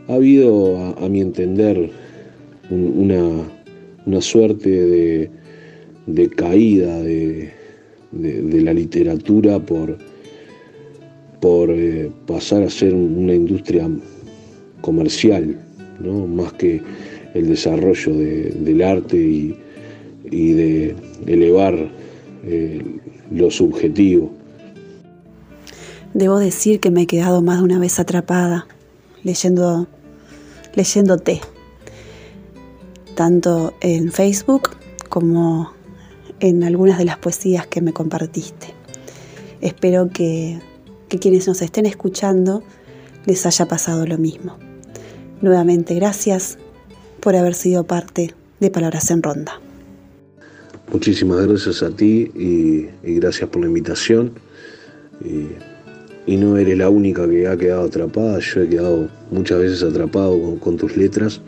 [0.09, 1.91] ha habido, a, mi entender,
[2.71, 5.31] una, suerte
[6.07, 7.53] de, caída de,
[8.12, 9.99] la literatura por,
[11.45, 13.87] por eh, pasar a ser una industria
[14.81, 15.61] comercial,
[16.01, 16.27] ¿no?
[16.27, 16.81] más que
[17.35, 19.55] el desarrollo del arte y,
[20.31, 21.91] de elevar
[22.45, 22.83] eh,
[23.31, 24.33] lo subjetivo.
[26.15, 28.67] Debo decir que me he quedado más de una vez atrapada
[29.23, 29.87] leyendo,
[30.75, 31.43] leyéndote,
[33.17, 34.71] tanto en Facebook
[35.11, 35.75] como
[36.41, 38.69] en algunas de las poesías que me compartiste.
[39.61, 40.59] Espero que,
[41.09, 42.63] que quienes nos estén escuchando
[43.27, 44.59] les haya pasado lo mismo.
[45.41, 46.59] Nuevamente, gracias
[47.21, 49.61] por haber sido parte de Palabras en Ronda.
[50.93, 54.33] Muchísimas gracias a ti y, gracias por la invitación.
[55.25, 60.59] Y, no eres la única que ha quedado atrapada, yo he quedado muchas veces atrapado
[60.59, 61.41] con, tus letras.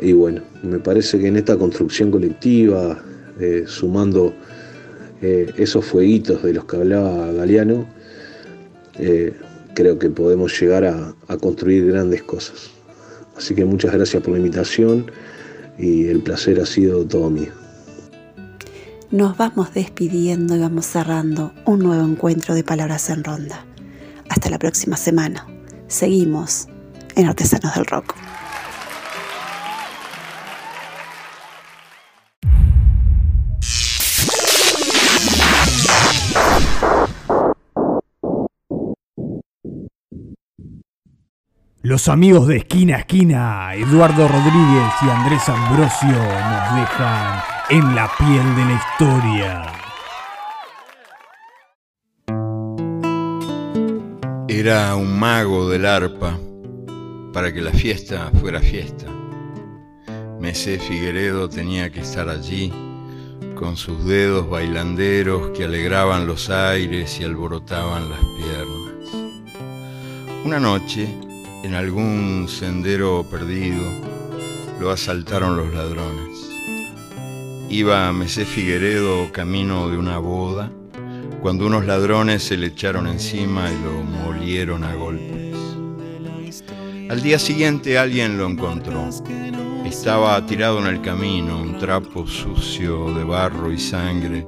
[0.00, 2.98] Y bueno, me parece que en esta construcción colectiva,
[3.38, 4.32] eh, sumando
[5.22, 7.86] eh, esos fueguitos de los que hablaba Galeano,
[9.00, 9.34] eh,
[9.74, 12.70] creo que podemos llegar a construir grandes cosas.
[13.36, 15.10] Así que muchas gracias por la invitación
[15.78, 17.52] y el placer ha sido todo mío.
[19.10, 23.64] Nos vamos despidiendo y vamos cerrando un nuevo encuentro de Palabras en Ronda.
[24.28, 25.46] Hasta la próxima semana.
[25.88, 26.68] Seguimos
[27.16, 28.14] en Artesanos del Rock.
[41.82, 48.10] Los amigos de esquina a esquina, Eduardo Rodríguez y Andrés Ambrosio, nos dejan en la
[48.18, 49.62] piel de la historia.
[54.46, 56.38] Era un mago del arpa
[57.32, 59.06] para que la fiesta fuera fiesta.
[60.38, 62.70] Mesé Figueredo tenía que estar allí
[63.54, 68.90] con sus dedos bailanderos que alegraban los aires y alborotaban las piernas.
[70.44, 71.08] Una noche,
[71.62, 73.82] en algún sendero perdido
[74.80, 76.38] lo asaltaron los ladrones.
[77.68, 80.70] Iba Mesé Figueredo camino de una boda
[81.42, 85.56] cuando unos ladrones se le echaron encima y lo molieron a golpes.
[87.10, 89.08] Al día siguiente alguien lo encontró.
[89.84, 94.46] Estaba tirado en el camino, un trapo sucio de barro y sangre,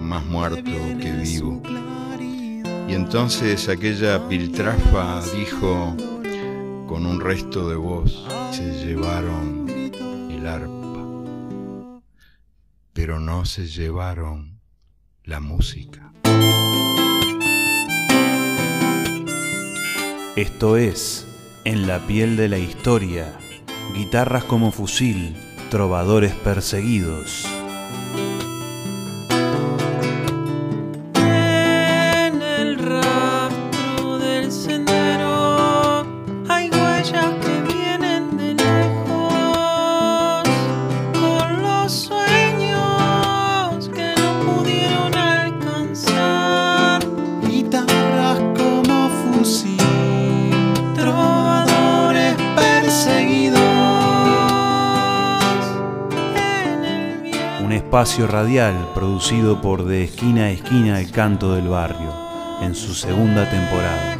[0.00, 1.60] más muerto que vivo.
[2.88, 5.96] Y entonces aquella piltrafa dijo
[6.86, 9.68] con un resto de voz, se llevaron
[10.30, 12.00] el arpa,
[12.92, 14.60] pero no se llevaron
[15.24, 16.12] la música.
[20.36, 21.26] Esto es,
[21.64, 23.36] en la piel de la historia,
[23.94, 25.34] guitarras como fusil,
[25.70, 27.48] trovadores perseguidos.
[58.24, 62.14] Radial producido por De Esquina a Esquina el Canto del Barrio,
[62.62, 64.16] en su segunda temporada.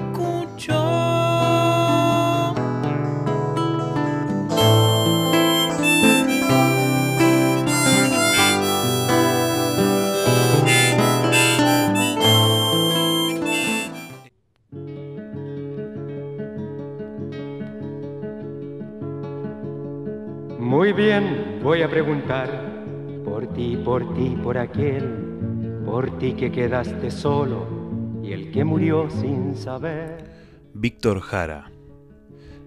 [20.58, 22.75] Muy bien, voy a preguntar
[23.56, 27.66] ti, por ti, por aquel, por ti que quedaste solo
[28.22, 30.24] y el que murió sin saber.
[30.74, 31.72] Víctor Jara.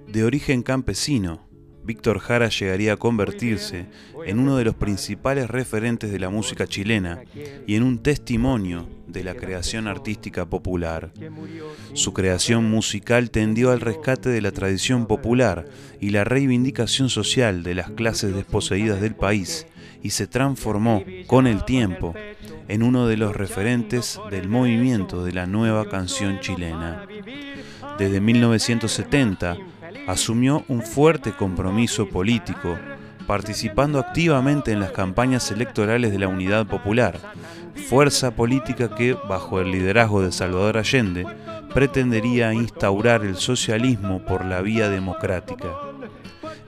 [0.08, 1.48] De origen campesino,
[1.84, 3.86] Víctor Jara llegaría a convertirse
[4.26, 7.22] en uno de los principales referentes de la música chilena
[7.68, 11.12] y en un testimonio de la creación artística popular.
[11.94, 15.68] Su creación musical tendió al rescate de la tradición popular
[16.00, 19.68] y la reivindicación social de las clases desposeídas del país
[20.02, 22.14] y se transformó con el tiempo
[22.68, 27.06] en uno de los referentes del movimiento de la nueva canción chilena.
[27.97, 29.58] Desde 1970
[30.08, 32.78] asumió un fuerte compromiso político,
[33.28, 37.20] participando activamente en las campañas electorales de la Unidad Popular,
[37.88, 41.26] fuerza política que, bajo el liderazgo de Salvador Allende,
[41.74, 45.68] pretendería instaurar el socialismo por la vía democrática.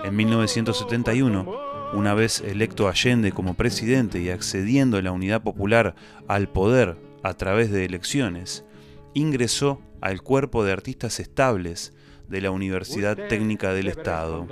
[0.04, 5.96] En 1971, una vez electo Allende como presidente y accediendo a la unidad popular
[6.28, 8.66] al poder a través de elecciones,
[9.14, 11.94] ingresó al cuerpo de artistas estables
[12.28, 14.48] de la Universidad Técnica del Estado.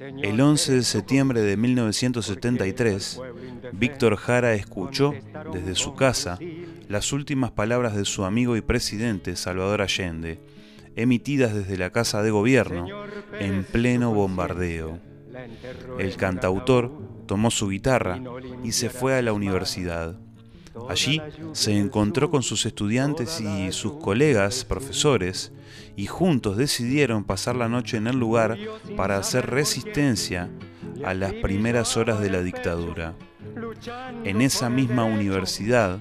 [0.00, 3.20] El 11 de septiembre de 1973,
[3.72, 5.12] Víctor Jara escuchó
[5.52, 6.38] desde su casa
[6.88, 10.40] las últimas palabras de su amigo y presidente Salvador Allende,
[10.96, 12.86] emitidas desde la Casa de Gobierno
[13.38, 15.09] en pleno bombardeo.
[15.98, 16.90] El cantautor
[17.26, 18.20] tomó su guitarra
[18.64, 20.18] y se fue a la universidad.
[20.88, 21.20] Allí
[21.52, 25.52] se encontró con sus estudiantes y sus colegas profesores
[25.96, 28.56] y juntos decidieron pasar la noche en el lugar
[28.96, 30.48] para hacer resistencia
[31.04, 33.14] a las primeras horas de la dictadura.
[34.24, 35.98] En esa misma universidad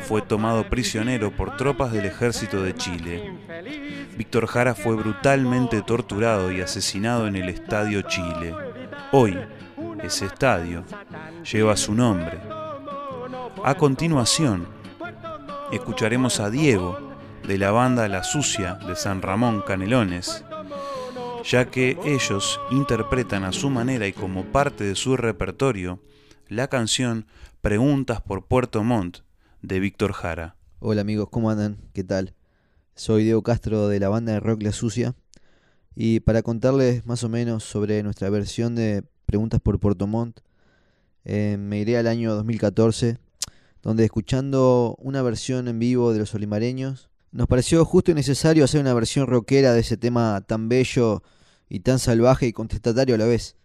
[0.00, 3.32] fue tomado prisionero por tropas del ejército de Chile.
[4.16, 8.54] Víctor Jara fue brutalmente torturado y asesinado en el Estadio Chile.
[9.12, 9.38] Hoy,
[10.02, 10.84] ese estadio
[11.50, 12.38] lleva su nombre.
[13.64, 14.66] A continuación,
[15.72, 16.98] escucharemos a Diego
[17.46, 20.44] de la banda La Sucia de San Ramón Canelones,
[21.44, 25.98] ya que ellos interpretan a su manera y como parte de su repertorio
[26.48, 27.26] la canción
[27.60, 29.18] Preguntas por Puerto Montt
[29.60, 30.56] de Víctor Jara.
[30.78, 31.76] Hola amigos, ¿cómo andan?
[31.92, 32.34] ¿Qué tal?
[32.94, 35.14] Soy Diego Castro de la banda de rock La Sucia
[35.94, 40.40] y para contarles más o menos sobre nuestra versión de Preguntas por Puerto Montt,
[41.26, 43.18] eh, me iré al año 2014,
[43.82, 48.80] donde escuchando una versión en vivo de los olimareños, nos pareció justo y necesario hacer
[48.80, 51.22] una versión rockera de ese tema tan bello
[51.68, 53.56] y tan salvaje y contestatario a la vez.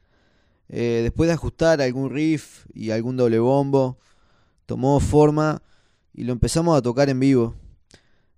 [0.76, 4.00] Eh, después de ajustar algún riff y algún doble bombo,
[4.66, 5.62] tomó forma
[6.16, 7.54] y lo empezamos a tocar en vivo.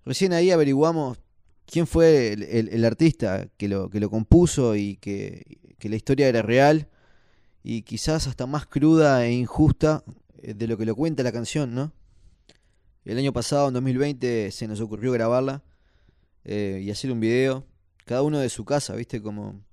[0.04, 1.16] Recién ahí averiguamos
[1.64, 6.90] quién fue el, artista que lo, compuso y que, que, la historia era real
[7.62, 10.04] y quizás hasta más cruda e injusta
[10.42, 11.94] eh, de lo que lo cuenta la canción, ¿no?
[13.06, 15.62] El año pasado, en 2020, se nos ocurrió grabarla
[16.44, 17.64] eh, y hacer un video,
[18.04, 19.22] cada uno de su casa, ¿viste?
[19.22, 19.64] Como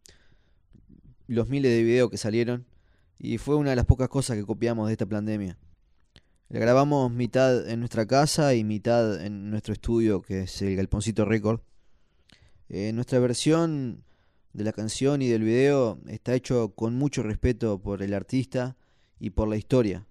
[1.28, 2.66] los miles de videos que salieron
[3.18, 5.58] y fue una de las pocas cosas que copiamos de esta pandemia.
[6.50, 11.26] La grabamos mitad en nuestra casa y mitad en nuestro estudio que es el Galponcito
[11.26, 11.62] Record.
[12.70, 14.04] Eh, nuestra versión
[14.54, 18.78] de la canción y del video está hecho con mucho respeto por el artista
[19.20, 20.06] y por la historia.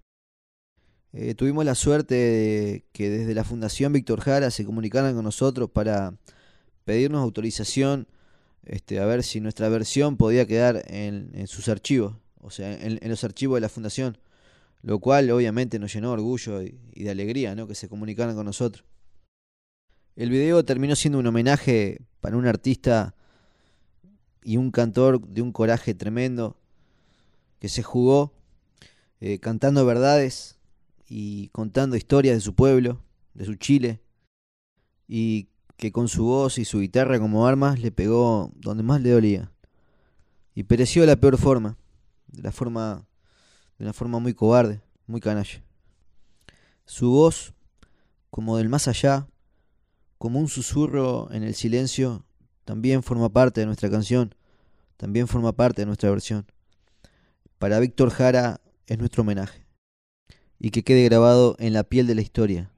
[1.13, 5.69] Eh, tuvimos la suerte de que desde la Fundación Víctor Jara se comunicaran con nosotros
[5.69, 6.17] para
[6.85, 8.07] pedirnos autorización
[8.65, 13.23] este, a ver si nuestra versión podía quedar en, sus archivos, o sea, en, los
[13.23, 14.17] archivos de la fundación,
[14.81, 17.67] lo cual obviamente nos llenó de orgullo y, de alegría, ¿no?
[17.67, 18.85] Que se comunicaran con nosotros.
[20.15, 23.15] El video terminó siendo un homenaje para un artista
[24.43, 26.57] y un cantor de un coraje tremendo
[27.59, 28.33] que se jugó
[29.19, 30.59] eh, cantando verdades
[31.07, 33.01] y contando historias de su pueblo,
[33.33, 34.01] de su Chile,
[35.07, 35.47] y
[35.83, 39.51] que con su voz y su guitarra como armas le pegó donde más le dolía.
[40.55, 41.77] Y pereció de la peor forma,
[42.27, 43.05] de la forma
[43.77, 45.61] de una forma muy cobarde, muy canalla.
[46.85, 47.53] Su voz,
[48.29, 49.27] como del más allá,
[50.17, 52.25] como un susurro en el silencio,
[52.63, 54.35] también forma parte de nuestra canción,
[54.95, 56.45] también forma parte de nuestra versión.
[57.59, 59.65] Para Víctor Jara es nuestro homenaje.
[60.59, 62.71] Y que quede grabado en la piel de la historia,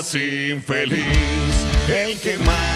[0.00, 1.04] más infeliz,
[1.88, 2.69] el que mando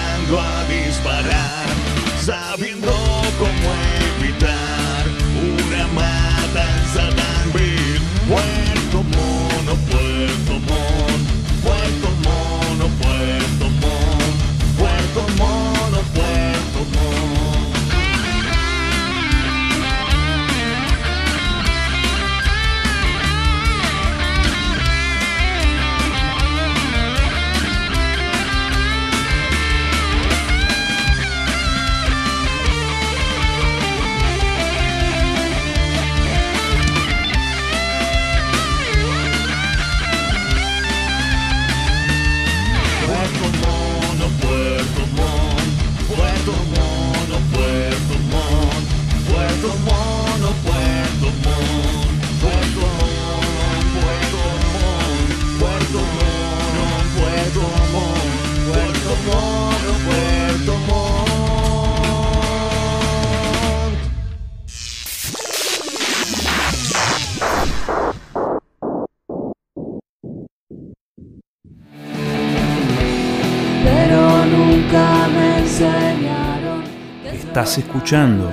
[78.04, 78.52] escuchando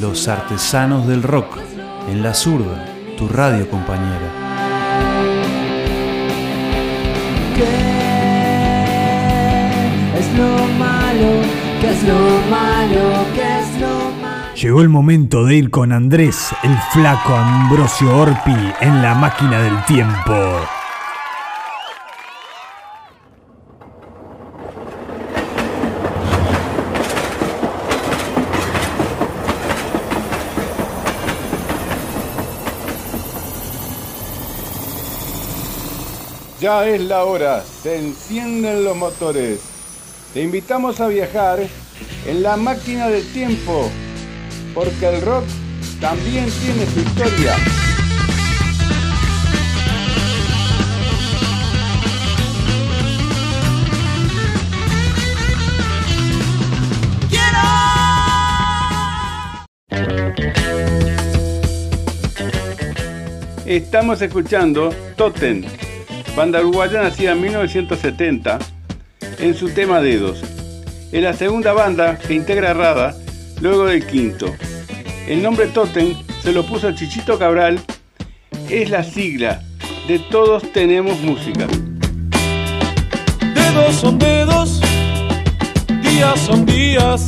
[0.00, 1.58] Los Artesanos del Rock
[2.08, 2.86] en La Zurda,
[3.16, 4.32] tu radio compañera.
[7.54, 7.62] ¿Qué
[10.18, 11.30] es lo malo?
[11.80, 12.18] ¿Qué es lo
[12.50, 13.26] malo?
[13.32, 14.56] ¿Qué es lo malo?
[14.56, 19.84] Llegó el momento de ir con Andrés, el flaco Ambrosio Orpi, en la máquina del
[19.84, 20.34] tiempo.
[36.70, 39.58] Ya es la hora, se encienden los motores.
[40.32, 41.58] Te invitamos a viajar
[42.28, 43.90] en la máquina del tiempo,
[44.72, 45.46] porque el rock
[46.00, 47.56] también tiene su historia.
[63.66, 65.64] Estamos escuchando Totem,
[66.40, 68.58] banda uruguaya nacida en 1970,
[69.40, 70.42] en su tema Dedos.
[71.12, 73.14] Es la segunda banda que integra Rada
[73.60, 74.46] luego del quinto.
[75.28, 77.78] El nombre Totem se lo puso Chichito Cabral,
[78.70, 79.60] es la sigla
[80.08, 81.66] de Todos Tenemos Música.
[83.54, 84.80] Dedos son dedos,
[86.02, 87.26] días son días,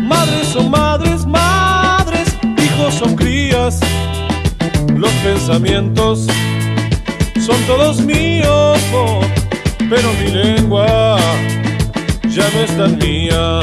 [0.00, 2.34] madres son madres, madres,
[2.64, 3.78] hijos son crías.
[4.96, 6.26] Los pensamientos
[7.50, 9.20] son todos míos, oh,
[9.78, 11.16] pero mi lengua
[12.28, 13.60] ya no es tan mía.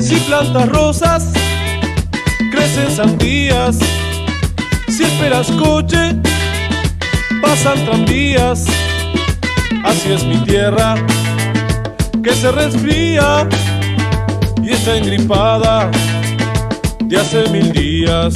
[0.00, 1.32] Si plantas rosas,
[2.50, 3.78] crecen sandías.
[4.88, 6.14] Si esperas coche,
[7.42, 8.64] pasan tranvías.
[9.84, 10.94] Así es mi tierra,
[12.22, 13.46] que se resfría
[14.62, 15.90] y está engripada
[17.04, 18.34] de hace mil días.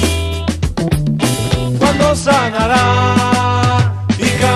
[1.79, 3.34] cuando sanará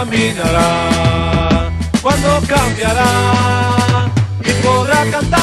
[0.09, 1.69] caminará,
[2.01, 4.09] cuando cambiará
[4.41, 5.39] y podrá cantar.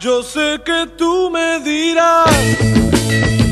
[0.00, 2.26] Yo sé que tú me dirás,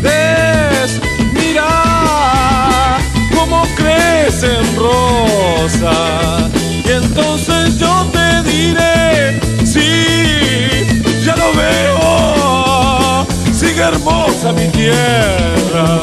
[0.03, 1.01] ves,
[1.33, 2.99] mira
[3.35, 6.51] cómo crecen rosas.
[6.85, 10.83] Y entonces yo te diré, sí,
[11.25, 16.01] ya lo veo, sigue hermosa mi tierra.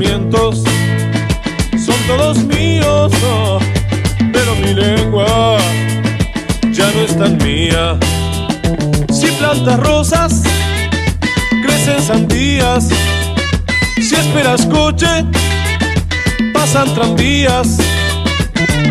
[0.00, 3.12] Son todos míos,
[4.32, 5.58] pero mi lengua
[6.70, 7.98] ya no es tan mía.
[9.12, 10.42] Si plantas rosas,
[11.64, 12.88] crecen sandías,
[13.96, 15.24] si esperas coche,
[16.52, 17.78] pasan tranvías.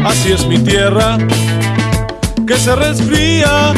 [0.06, 1.18] Así es mi tierra,
[2.46, 3.74] que se resfría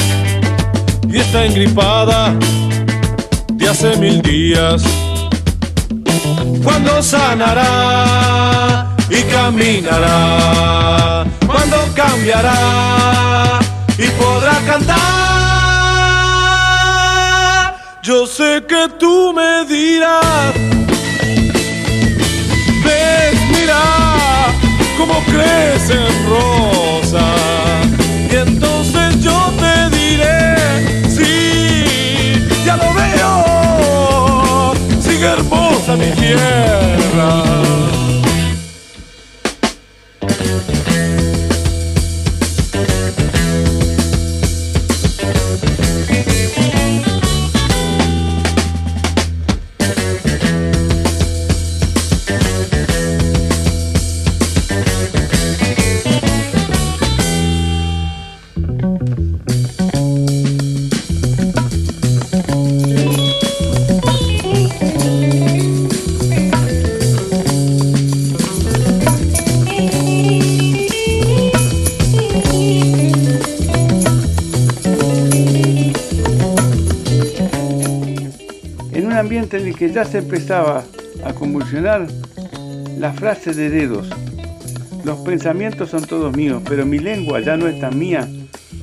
[1.07, 2.33] y está engripada
[3.53, 4.83] de hace mil días.
[6.63, 13.59] Cuando sanará y caminará, cuando cambiará
[13.97, 14.99] y podrá cantar.
[18.01, 20.53] Yo sé que tú me dirás,
[22.83, 23.81] ves, mira
[24.97, 26.78] cómo crecen rosas.
[35.89, 37.98] Hermosa mi tierra.
[79.99, 80.85] Ya se empezaba
[81.25, 82.07] a convulsionar,
[82.97, 84.07] la frase de dedos,
[85.03, 88.25] los pensamientos son todos míos, pero mi lengua ya no es tan mía,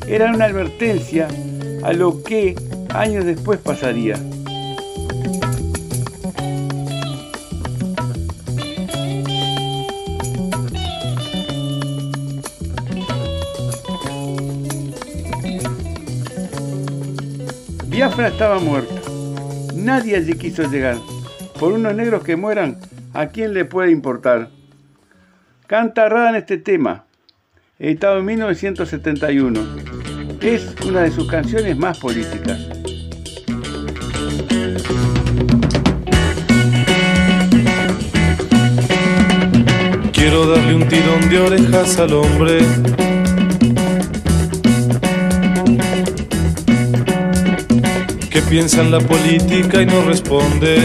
[0.06, 1.26] era una advertencia
[1.82, 2.54] a lo que
[2.90, 4.16] años después pasaría.
[17.88, 18.95] Biafra estaba muerta.
[19.86, 20.96] Nadie allí quiso llegar.
[21.60, 22.76] Por unos negros que mueran,
[23.14, 24.50] ¿a quién le puede importar?
[25.68, 27.04] Canta Rada en este tema,
[27.78, 29.60] editado en 1971.
[30.40, 32.66] Es una de sus canciones más políticas.
[40.12, 42.58] Quiero darle un tirón de orejas al hombre.
[48.36, 50.76] Que piensa en la política y no responde.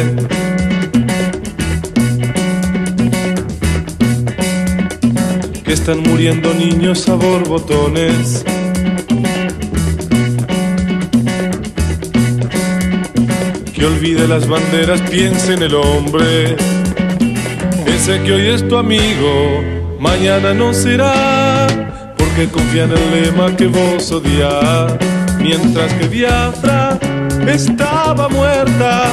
[5.62, 8.45] Que están muriendo niños a borbotones.
[13.74, 16.56] Que olvide las banderas, piense en el hombre.
[17.86, 19.62] Ese que hoy es tu amigo,
[19.99, 21.68] mañana no será,
[22.18, 24.93] porque confía en el lema que vos odias.
[25.38, 26.97] Mientras que Biafra
[27.47, 29.11] estaba muerta,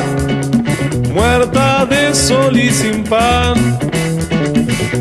[1.12, 3.78] muerta de sol y sin pan.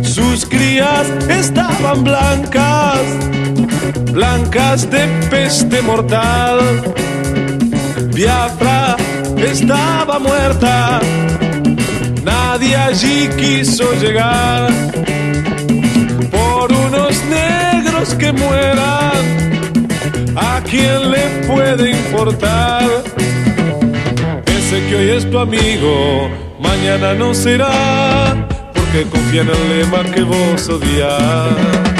[0.03, 3.01] Sus crías estaban blancas,
[4.11, 6.59] blancas de peste mortal.
[8.13, 8.95] Biafra
[9.37, 10.99] estaba muerta,
[12.23, 14.71] nadie allí quiso llegar
[16.31, 19.37] por unos negros que mueran.
[20.35, 22.83] ¿A quién le puede importar?
[24.45, 30.21] Ese que hoy es tu amigo, mañana no será, porque confía en el lema que
[30.23, 31.96] vos odias.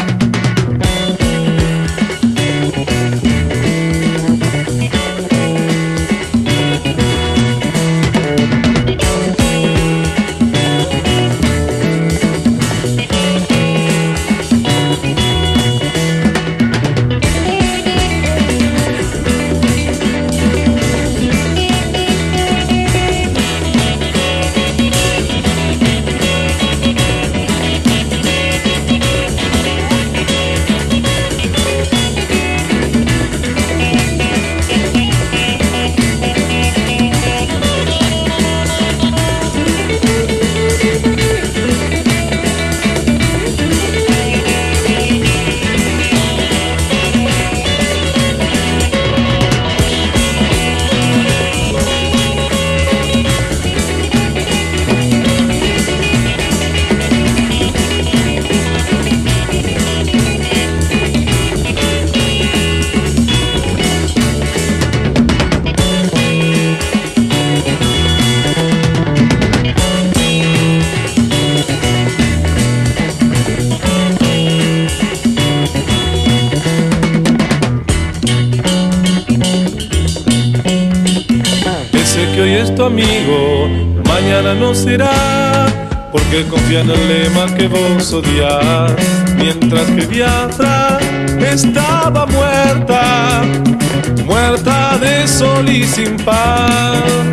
[95.98, 97.32] Sin pan.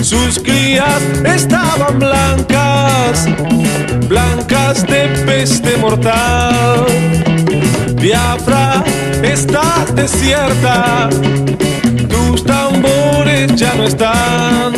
[0.00, 3.28] Sus crías estaban blancas,
[4.08, 6.86] blancas de peste mortal.
[8.00, 8.82] Biafra
[9.22, 11.10] está desierta,
[12.08, 14.72] tus tambores ya no están.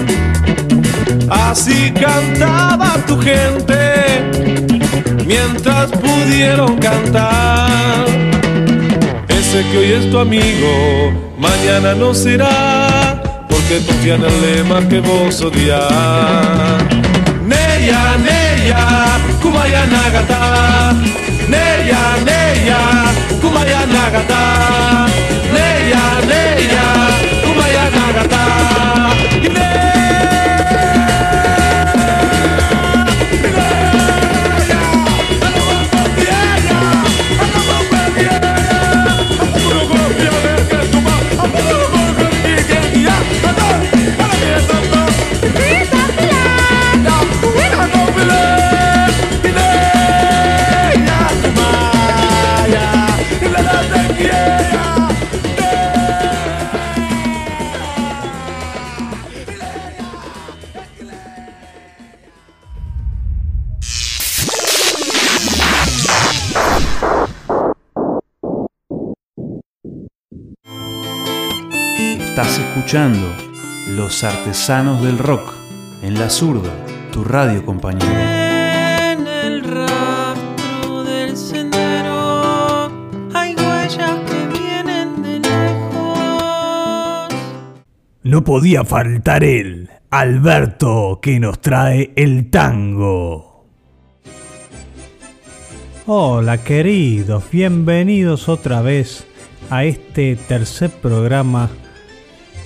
[1.30, 3.78] Así cantaba tu gente
[5.24, 8.07] mientras pudieron cantar.
[9.28, 12.88] Ese que hoy es tu amigo, mañana no será,
[13.68, 15.82] porque confía en el lema que vos odias.
[17.46, 18.86] Neya, Neya,
[19.42, 20.92] Kumaya Nagata.
[21.48, 22.78] Neya, Neya,
[23.40, 25.06] Kumaya Nagata.
[25.52, 26.86] Neya, Neya,
[27.44, 29.88] Kumaya Nagata.
[72.89, 73.28] Escuchando
[73.89, 75.53] Los Artesanos del Rock
[76.01, 76.72] en la zurda,
[77.12, 78.07] tu radio compañero.
[78.11, 82.91] En el rastro del sendero
[83.34, 86.18] hay huellas que vienen de lejos.
[88.22, 93.66] No podía faltar él, Alberto, que nos trae el tango.
[96.07, 99.26] Hola queridos, bienvenidos otra vez
[99.68, 101.68] a este tercer programa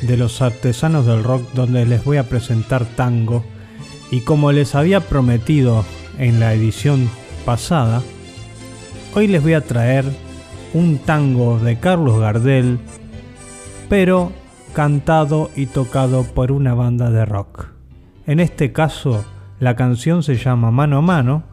[0.03, 3.45] de los artesanos del rock donde les voy a presentar tango
[4.11, 5.85] y como les había prometido
[6.19, 7.09] en la edición
[7.47, 8.03] pasada,
[9.15, 10.05] hoy les voy a traer
[10.75, 12.79] un tango de Carlos Gardel,
[13.89, 14.33] pero
[14.75, 17.69] cantado y tocado por una banda de rock.
[18.27, 19.25] En este caso,
[19.61, 21.45] la canción se llama Mano a Mano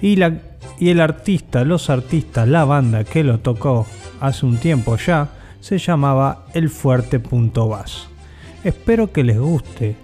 [0.00, 0.40] y, la,
[0.78, 3.86] y el artista, los artistas, la banda que lo tocó
[4.20, 5.28] hace un tiempo ya,
[5.62, 8.08] se llamaba El Fuerte Punto Bass.
[8.64, 9.94] Espero que les guste.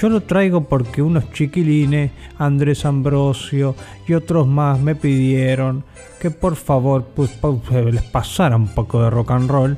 [0.00, 3.74] Yo lo traigo porque unos chiquilines, Andrés Ambrosio
[4.06, 5.82] y otros más me pidieron
[6.20, 7.36] que por favor pues,
[7.92, 9.76] les pasara un poco de rock and roll.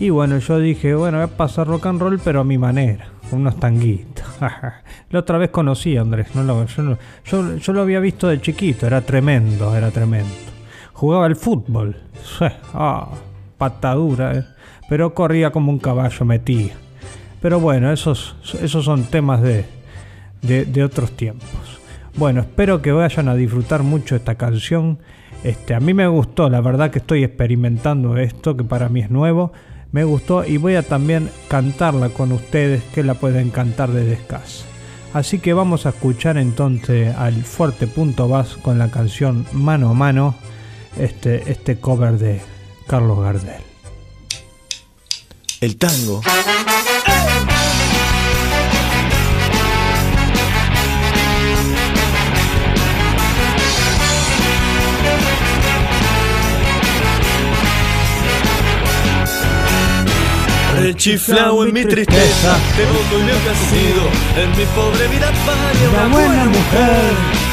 [0.00, 3.06] Y bueno, yo dije, bueno, voy a pasar rock and roll pero a mi manera,
[3.30, 4.26] unos tanguitos.
[5.10, 8.40] la otra vez conocí a Andrés, no lo, yo, yo- yo lo había visto de
[8.40, 10.34] chiquito, era tremendo, era tremendo.
[10.94, 11.96] Jugaba al fútbol,
[12.74, 13.08] ah,
[13.56, 14.44] patadura, eh,
[14.88, 16.74] pero corría como un caballo metía.
[17.40, 19.66] Pero bueno, esos, esos son temas de,
[20.42, 21.80] de, otros tiempos.
[22.16, 24.98] Bueno, espero que vayan a disfrutar mucho esta canción.
[25.42, 29.10] Este, a mí me gustó, la verdad que estoy experimentando esto, que para mí es
[29.10, 29.52] nuevo.
[29.92, 34.64] Me gustó y voy a también cantarla con ustedes, que la pueden cantar desde casa.
[35.12, 39.94] Así que vamos a escuchar entonces al fuerte punto bass con la canción Mano a
[39.94, 40.34] Mano,
[40.98, 42.40] este, este cover de
[42.88, 43.73] Carlos Gardel.
[45.64, 46.20] El tango.
[60.82, 64.02] Rechiflado en mi tristeza, te noto y me has sido
[64.36, 67.43] en mi pobre vida varia una buena mujer.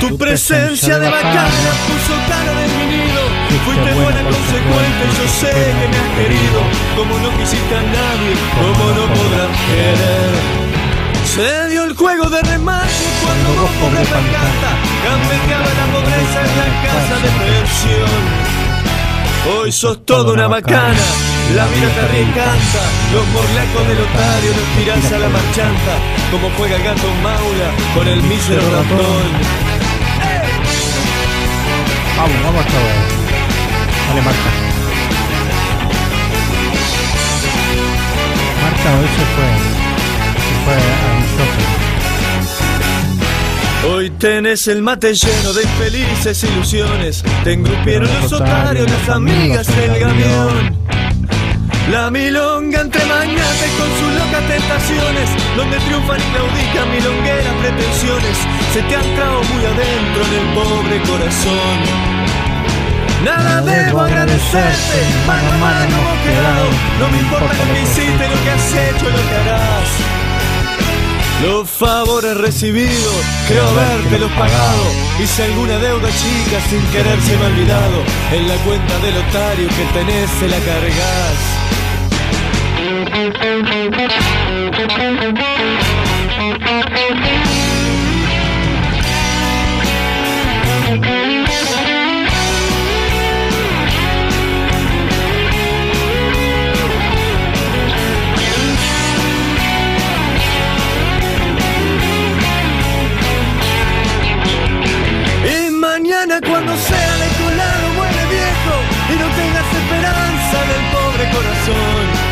[0.00, 3.22] Tu presencia de bacana puso cara de mi nido.
[3.64, 6.60] Fuiste buena consecuente, yo sé que me has querido.
[6.96, 10.68] Como no quisiste a nadie, como no podrás querer.
[11.24, 14.70] Se dio el juego de remate cuando vos pobre me encanta.
[15.04, 18.58] Gambeteaba la pobreza en la casa de pensión.
[19.50, 21.06] Hoy sos toda una bacana,
[21.56, 22.82] la vida te reencanta.
[23.12, 25.92] Los morlacos del otario nos tirás a la marchanta.
[26.30, 29.67] Como juega el gato Maula con el mísero ratón.
[32.18, 32.96] Vamos, vamos a ver.
[34.08, 34.50] Dale, Marta.
[38.60, 39.48] Marta, hoy se fue.
[40.42, 41.08] Se fue a
[43.94, 47.22] Hoy tenés el mate lleno de infelices ilusiones.
[47.44, 50.76] Te engrupieron los otarios, las amigas del gamión.
[51.90, 58.36] La milonga entre magnates con sus locas tentaciones, donde triunfan y claudican milongueras pretensiones,
[58.74, 61.78] se te ha entrado muy adentro en el pobre corazón.
[63.24, 66.66] Nada debo agradecerte, mano a mano hemos quedado,
[67.00, 70.27] no me importa lo que hiciste, lo que has hecho, lo que harás.
[71.42, 74.82] Los favores recibidos, creo habértelos pagado.
[75.22, 78.02] Hice alguna deuda chica sin querer se me ha olvidado.
[78.32, 81.58] En la cuenta del otario que tenés se la cargas.
[111.68, 112.28] Corazón.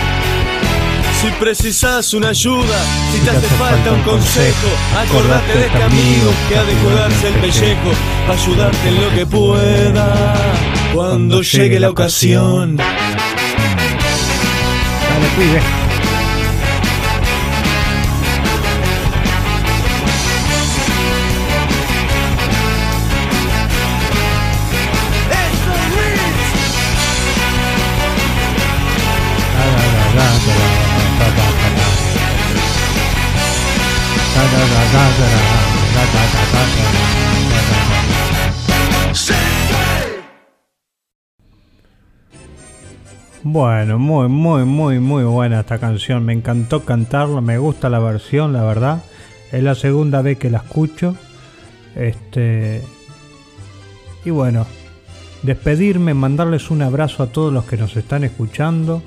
[1.21, 2.79] Si precisas una ayuda,
[3.13, 7.35] si te hace falta un consejo, acordate de este amigo que ha de cuidarse el
[7.35, 7.91] pellejo,
[8.27, 10.35] para ayudarte en lo que pueda
[10.95, 12.77] cuando llegue la ocasión.
[12.77, 12.87] Dale,
[15.37, 15.86] pibe.
[43.49, 46.25] Bueno, muy, muy, muy, muy buena esta canción.
[46.25, 49.05] Me encantó cantarla, me gusta la versión, la verdad.
[49.53, 51.15] Es la segunda vez que la escucho.
[51.95, 52.83] Este.
[54.25, 54.67] Y bueno,
[55.45, 59.01] despedirme, mandarles un abrazo a todos los que nos están escuchando.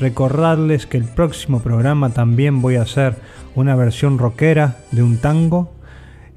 [0.00, 3.16] Recordarles que el próximo programa también voy a hacer
[3.54, 5.73] una versión rockera de un tango.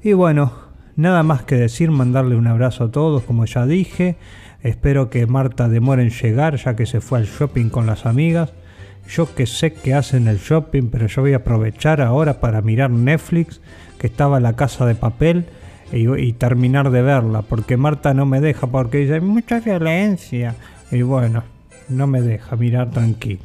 [0.02, 0.52] Y bueno,
[0.96, 4.16] nada más que decir, mandarle un abrazo a todos, como ya dije.
[4.62, 8.52] Espero que Marta demore en llegar, ya que se fue al shopping con las amigas.
[9.08, 12.90] Yo que sé que hacen el shopping, pero yo voy a aprovechar ahora para mirar
[12.90, 13.60] Netflix,
[13.98, 15.46] que estaba en la casa de papel,
[15.92, 20.54] y, y terminar de verla, porque Marta no me deja, porque dice, "Hay mucha violencia.
[20.90, 21.42] Y bueno,
[21.88, 23.40] no me deja mirar tranquilo.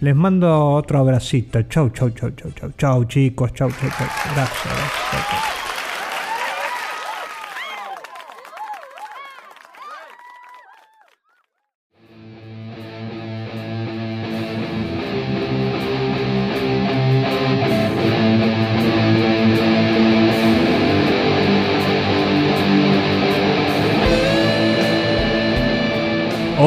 [0.00, 1.60] Les mando otro abracito.
[1.62, 3.52] Chau, chau, chau, chau, chau, chau, chicos.
[3.52, 4.06] Chau, chau, chau.
[4.34, 5.57] Gracias, gracias.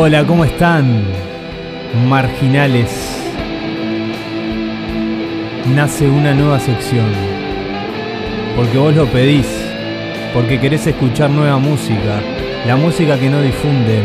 [0.03, 1.03] Hola, ¿cómo están?
[2.09, 3.21] Marginales.
[5.75, 7.05] Nace una nueva sección.
[8.55, 9.45] Porque vos lo pedís.
[10.33, 12.19] Porque querés escuchar nueva música.
[12.65, 14.01] La música que no difunden.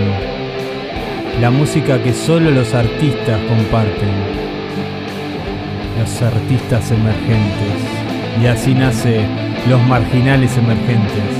[1.40, 4.12] La música que solo los artistas comparten.
[5.98, 7.78] Los artistas emergentes.
[8.42, 9.22] Y así nace
[9.66, 11.32] Los Marginales Emergentes.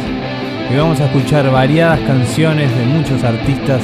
[0.72, 3.82] Y vamos a escuchar variadas canciones de muchos artistas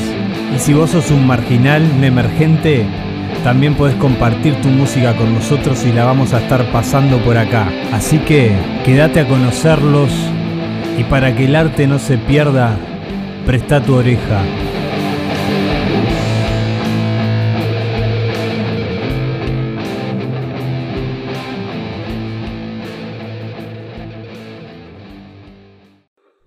[0.54, 2.86] y si vos sos un marginal, un emergente,
[3.42, 7.68] también podés compartir tu música con nosotros y la vamos a estar pasando por acá.
[7.92, 8.52] Así que
[8.84, 10.10] quédate a conocerlos
[10.98, 12.76] y para que el arte no se pierda,
[13.46, 14.42] presta tu oreja.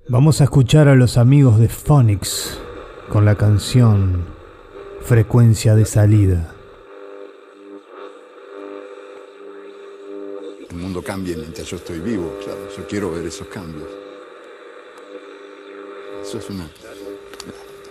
[0.08, 2.64] Vamos a escuchar a los amigos de Phonics
[3.10, 4.26] con la canción
[5.01, 6.53] Frecuencia de Salida.
[10.70, 12.60] El mundo cambia mientras yo estoy vivo, claro.
[12.76, 13.88] Yo quiero ver esos cambios.
[16.22, 16.68] Eso es una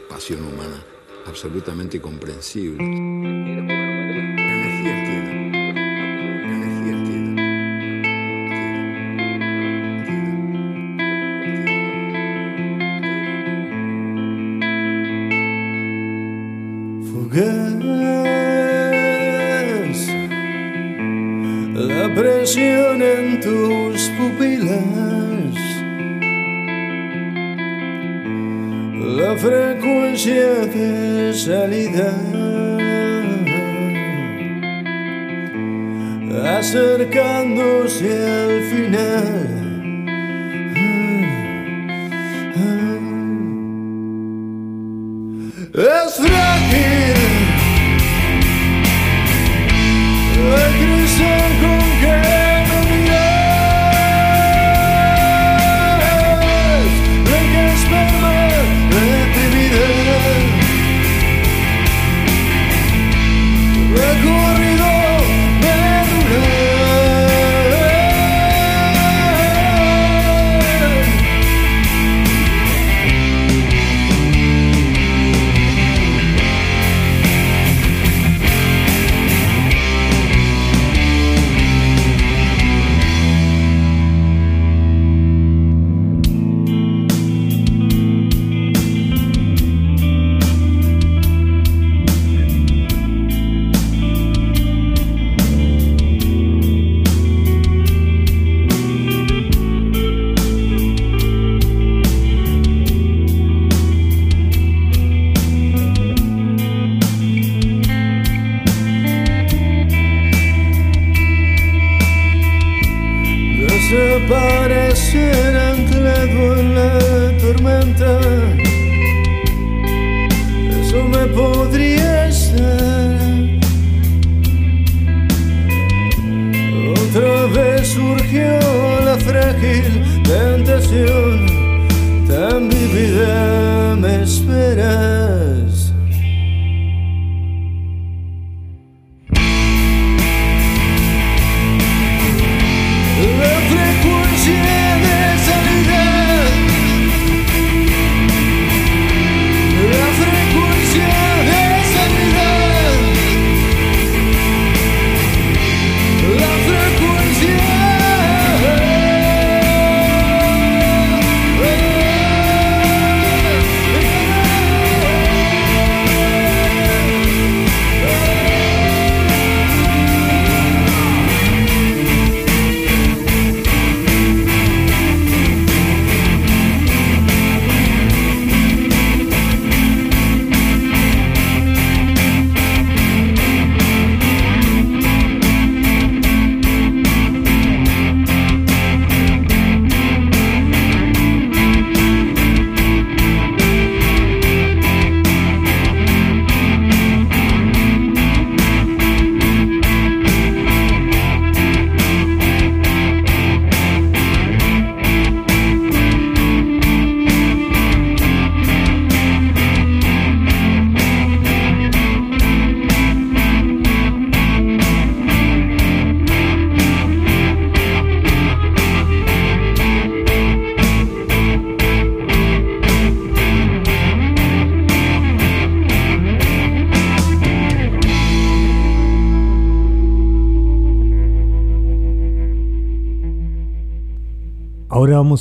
[0.09, 0.83] pasión humana
[1.27, 3.74] absolutamente comprensible.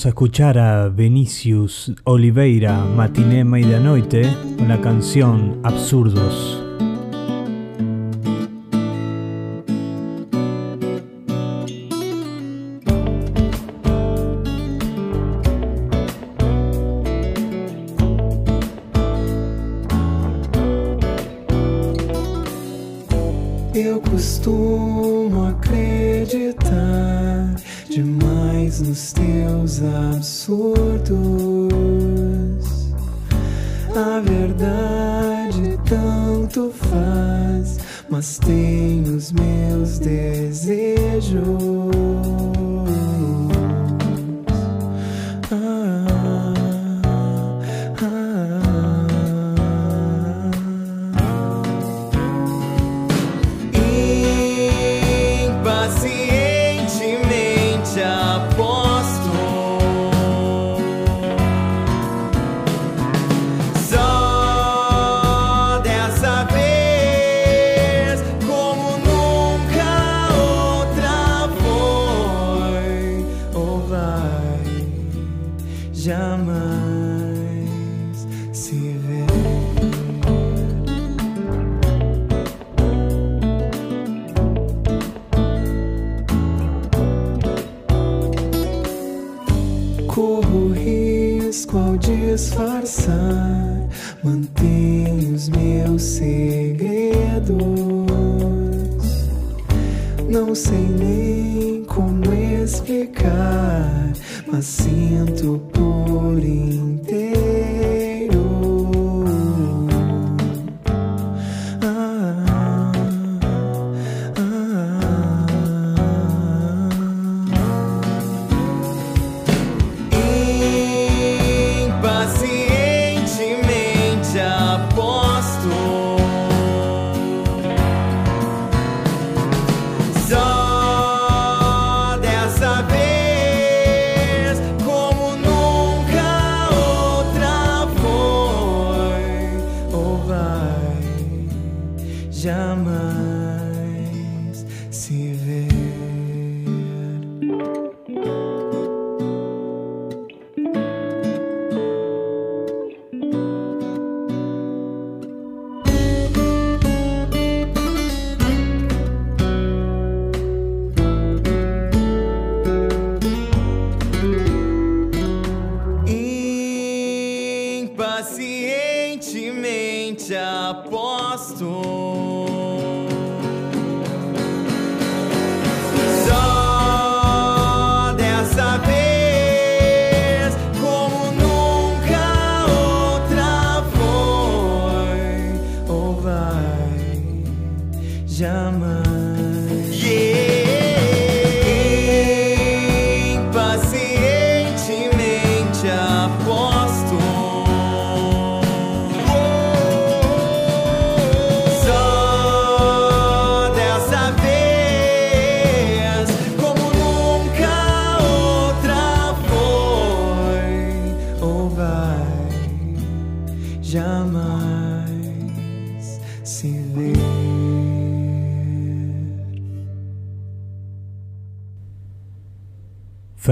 [0.06, 4.24] A escuchar a Vinicius Oliveira Matiné Meida Noite
[4.68, 6.62] la canción Absurdos.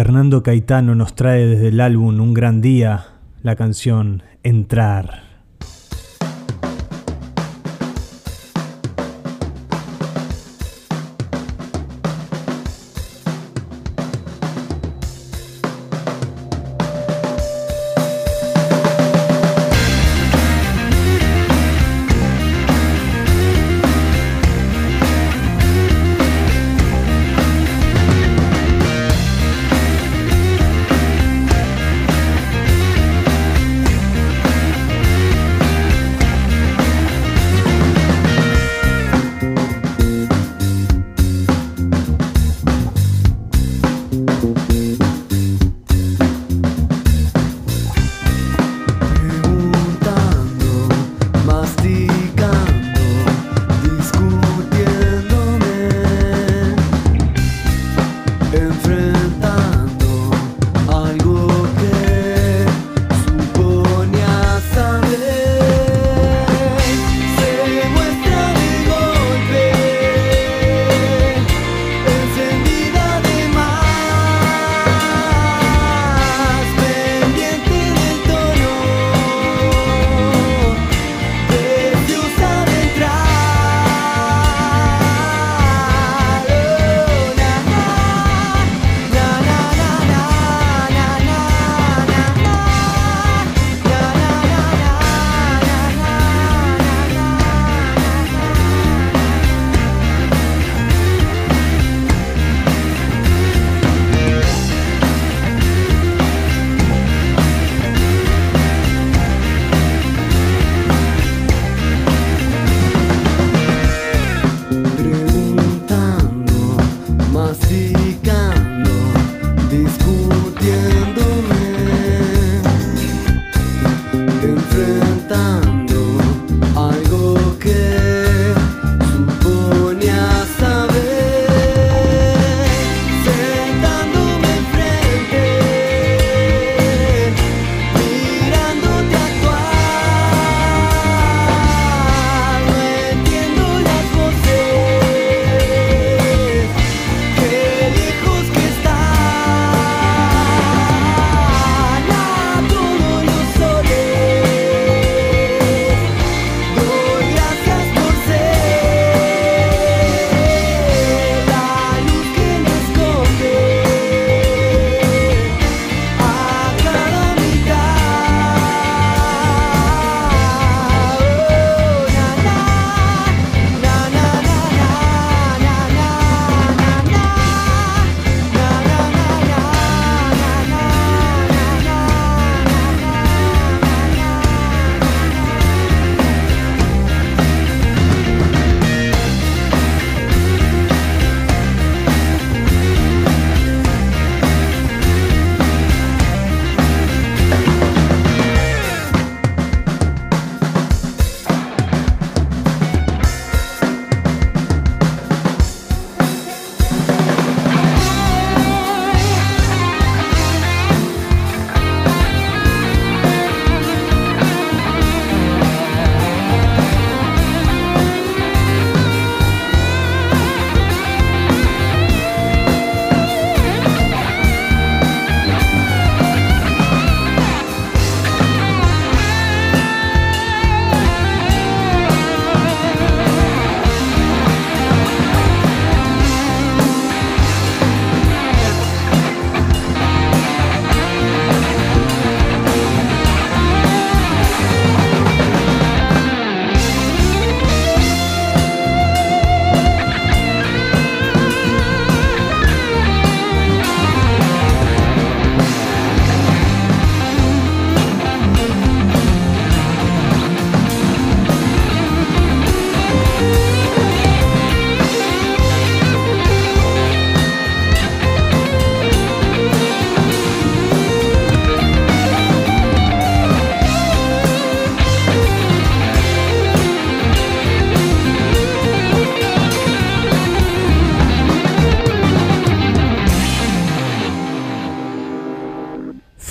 [0.03, 3.06] Fernando Caetano nos trae desde el álbum Un Gran Día
[3.44, 5.30] la canción Entrar.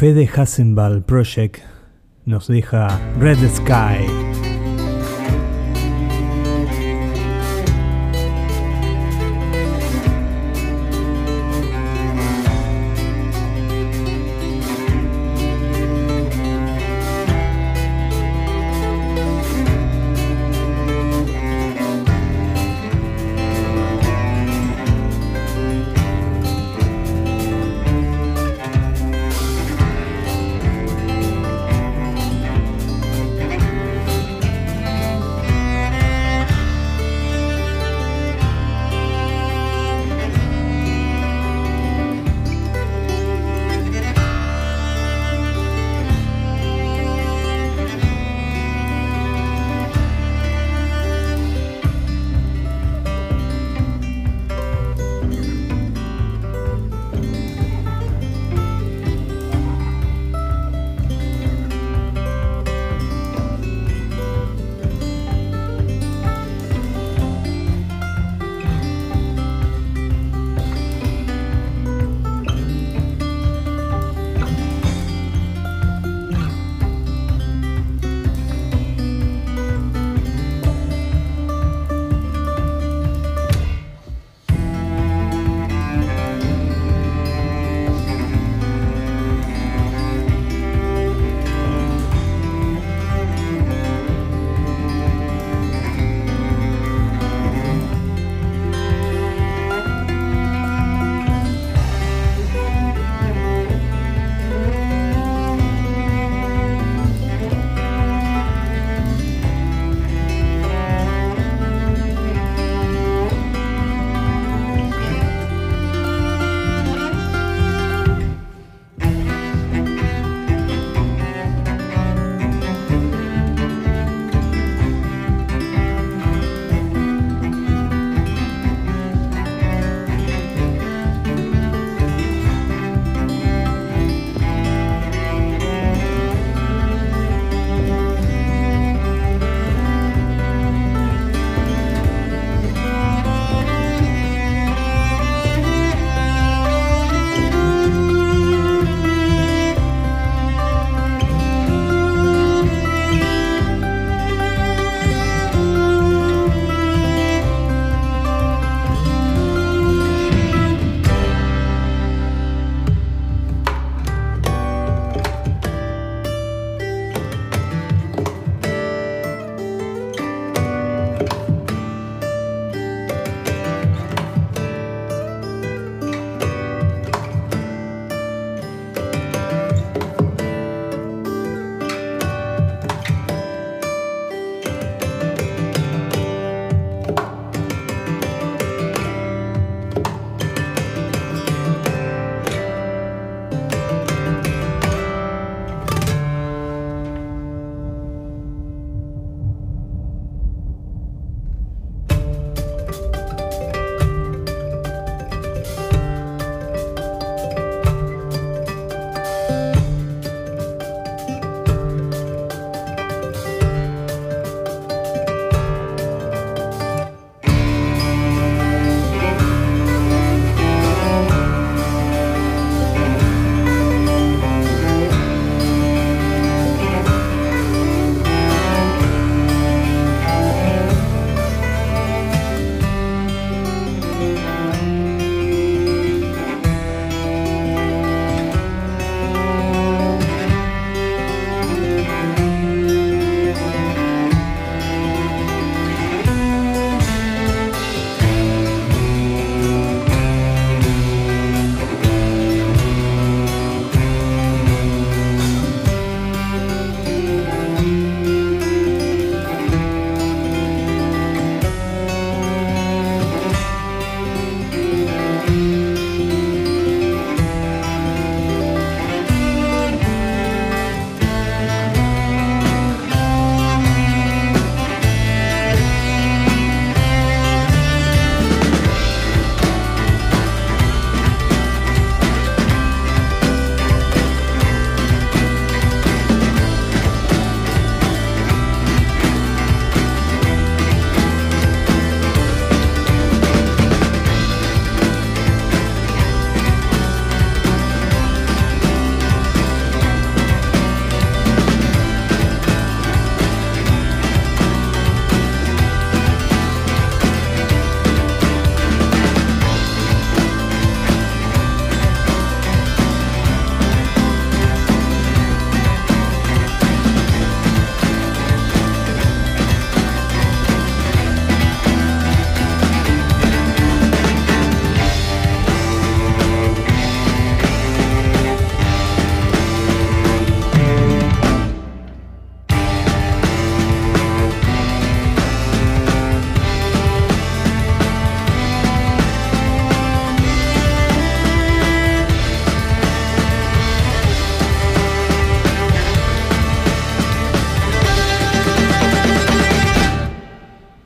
[0.00, 1.60] Fede Hassenball Project
[2.24, 4.29] nos deja Red Sky.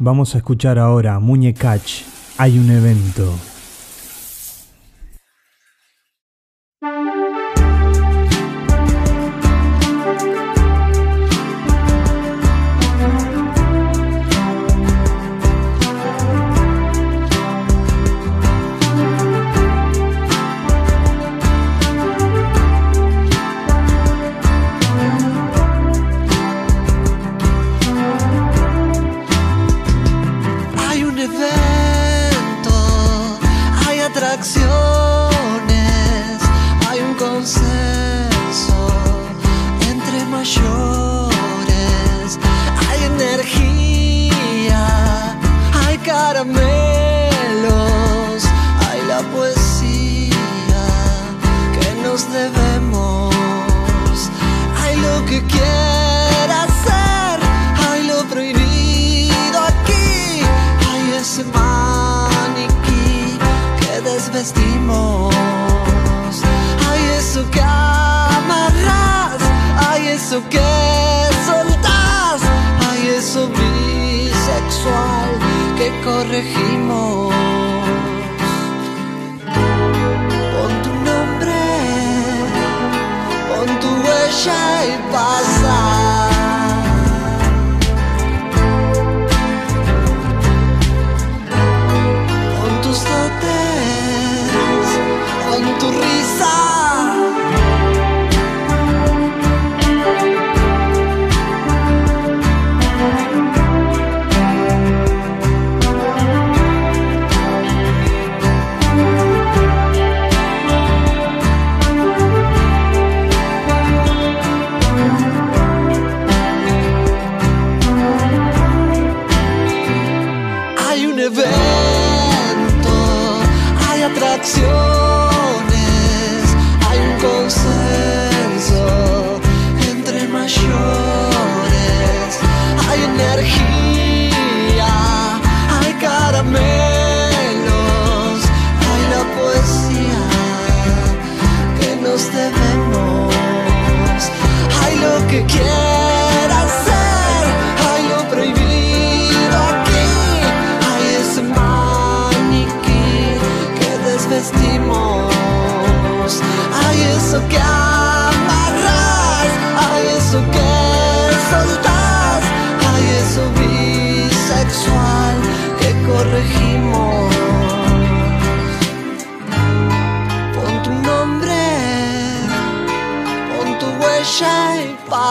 [0.05, 2.05] Vamos a escuchar ahora Muñecach,
[2.37, 3.33] hay un evento.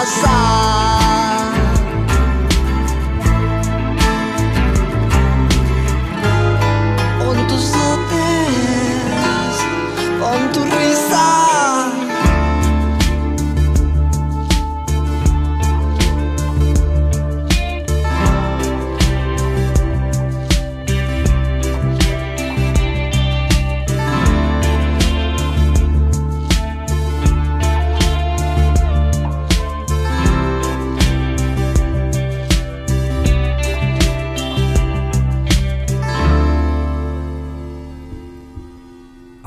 [0.03, 0.42] outside.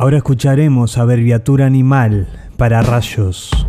[0.07, 3.66] Ahora escucharemos Abreviatura Animal para Rayos.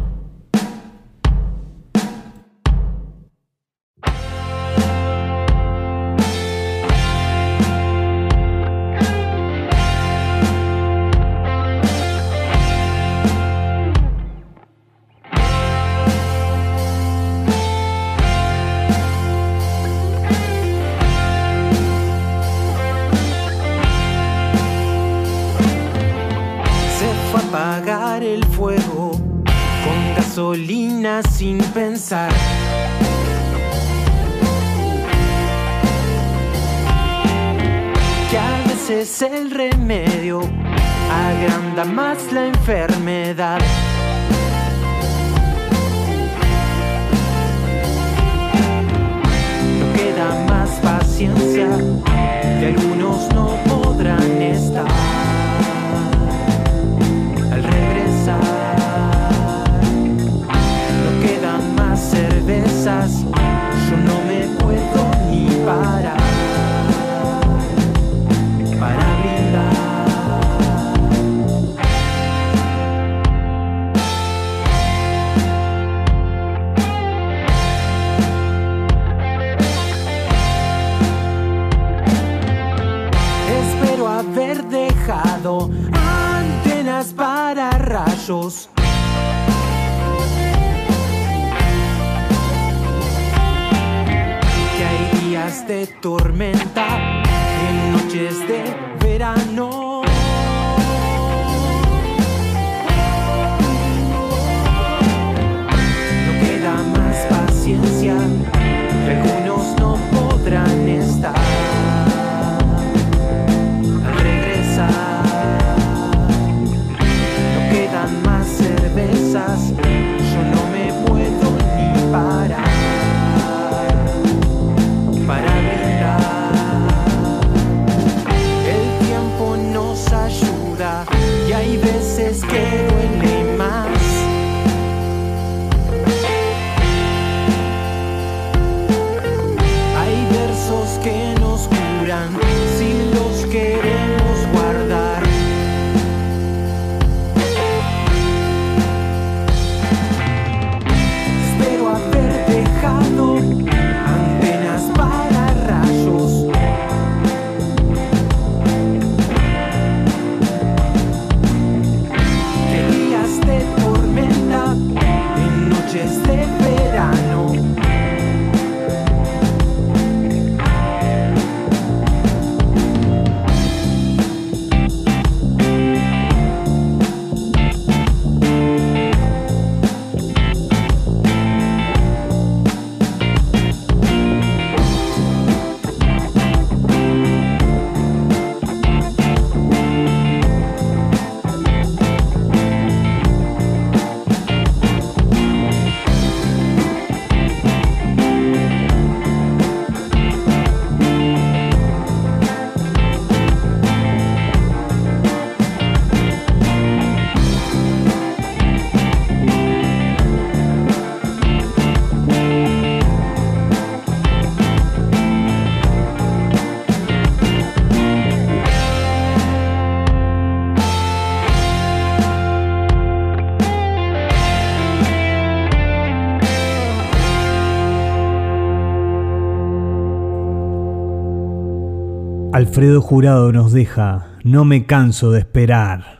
[232.77, 236.16] Alfredo Jurado nos deja, no me canso de esperar.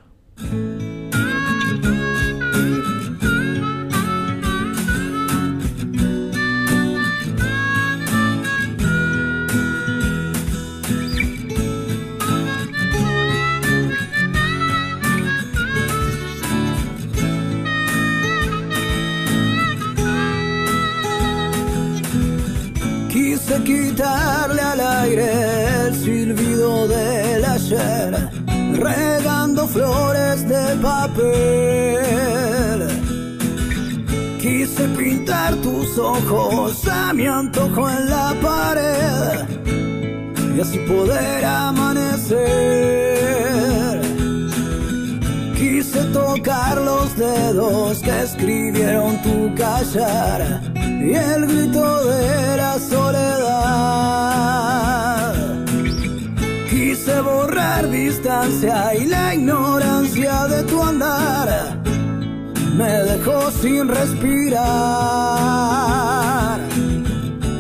[63.61, 64.59] sin respirar.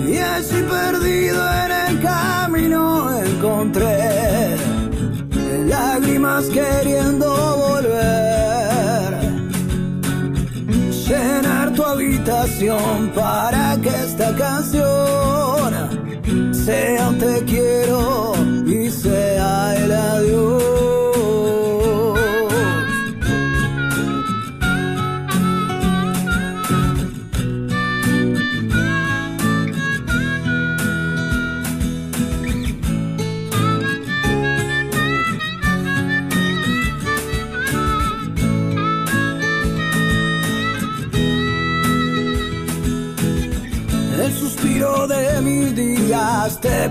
[0.07, 4.55] Y así perdido en el camino encontré
[5.67, 9.17] lágrimas queriendo volver.
[11.07, 15.73] Llenar tu habitación para que esta canción
[16.53, 17.45] sea un te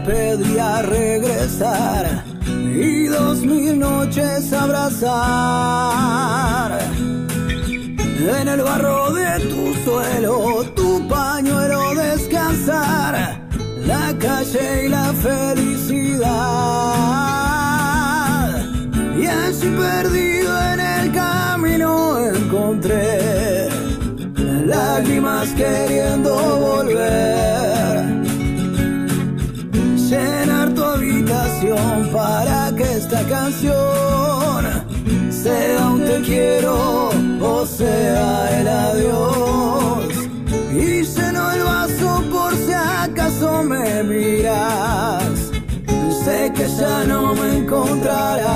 [0.07, 5.11] pedía regresar y dos mil noches abrazar.
[8.19, 13.41] En el barro de tu suelo, tu pañuelo descansar,
[13.85, 16.27] la calle y la felicidad.
[19.19, 23.69] Y así perdido en el camino encontré
[24.37, 27.66] las lágrimas queriendo volver.
[32.13, 34.65] para que esta canción
[35.31, 37.11] sea un te quiero
[37.41, 40.09] o sea el adiós.
[40.73, 45.53] Y lleno el vaso por si acaso me miras.
[46.25, 48.47] Sé que ya no me encontrarás.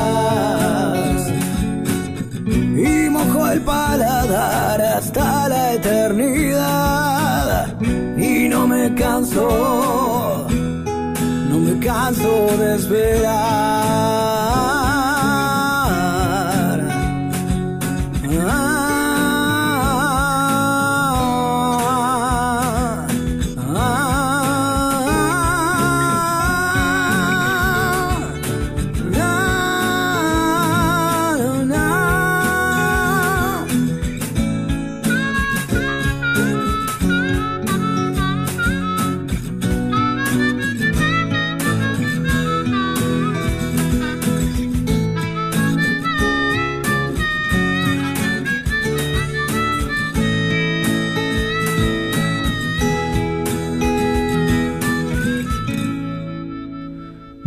[2.47, 7.01] Y mojo el paladar hasta la eternidad.
[8.19, 10.40] Y no me canso
[11.91, 14.40] canso de esperar.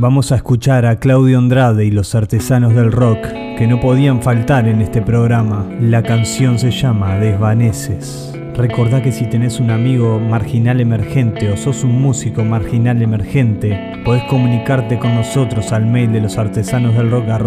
[0.03, 3.25] Vamos a escuchar a Claudio Andrade y los artesanos del rock
[3.57, 5.65] que no podían faltar en este programa.
[5.79, 8.37] La canción se llama Desvaneces.
[8.53, 14.25] Recordá que si tenés un amigo marginal emergente o sos un músico marginal emergente, podés
[14.25, 17.41] comunicarte con nosotros al mail de los artesanos del rock o al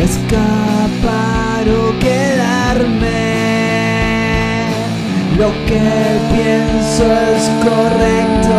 [0.00, 3.43] escapar o quedarme.
[5.39, 5.81] Lo que
[6.32, 8.56] pienso es correcto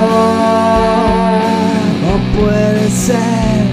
[2.11, 3.65] o puede ser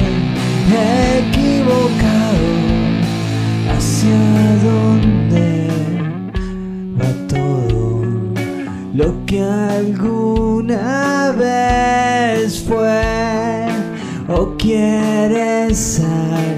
[1.18, 2.48] equivocado.
[3.74, 4.20] ¿Hacia
[4.62, 5.68] dónde
[6.96, 8.04] va todo?
[8.94, 13.66] Lo que alguna vez fue
[14.28, 16.51] o quiere salirse.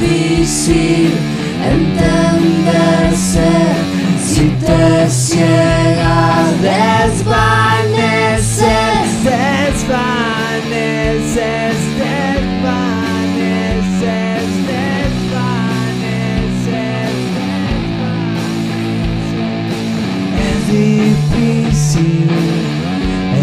[0.00, 1.12] Difícil
[1.64, 3.50] entenderse
[4.24, 7.90] si te ciega, desvaneces.
[10.80, 12.80] Desvaneces, desvaneces,
[14.70, 15.50] desvaneces,
[20.48, 22.28] Es difícil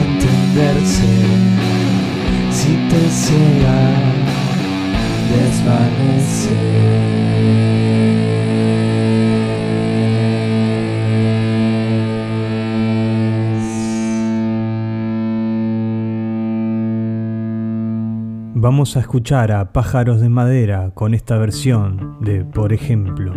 [0.02, 1.14] entenderse
[2.52, 3.78] si te ciega,
[18.60, 23.32] Vamos a escuchar a Pájaros de Madera con esta versión de Por ejemplo.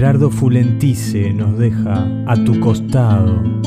[0.00, 3.59] Gerardo Fulentice nos deja a tu costado.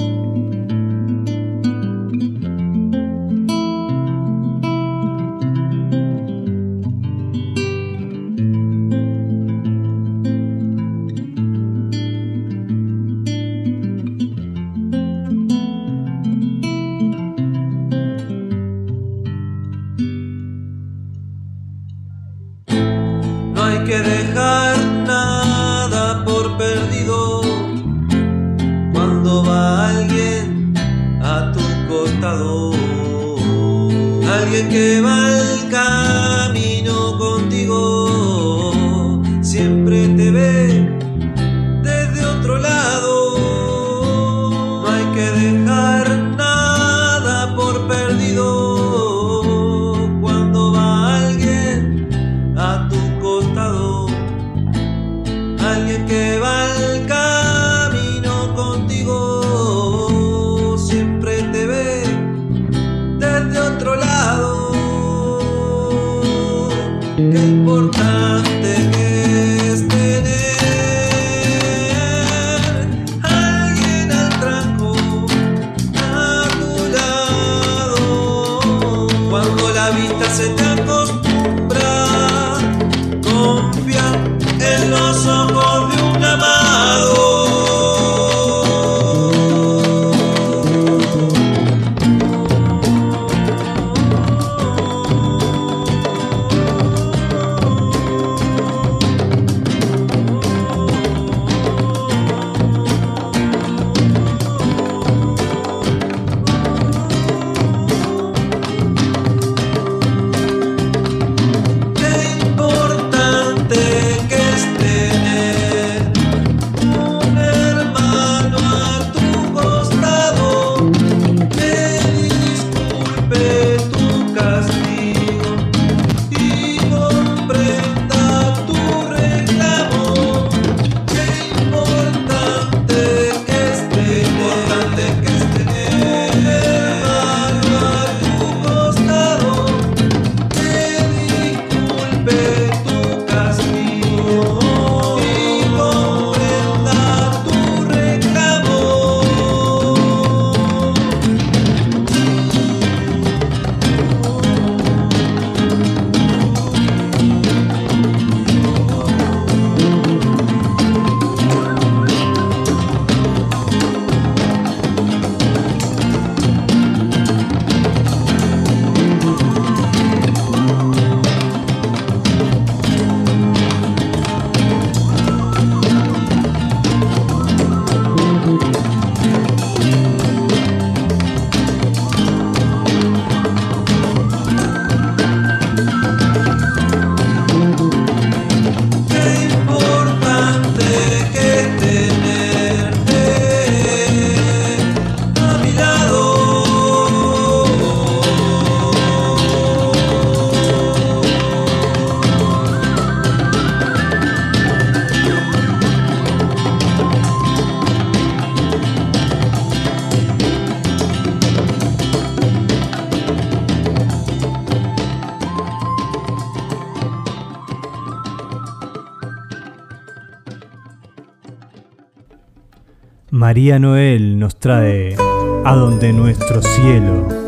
[223.53, 225.15] María Noel nos trae
[225.63, 227.42] a donde nuestro cielo.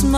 [0.00, 0.08] Tus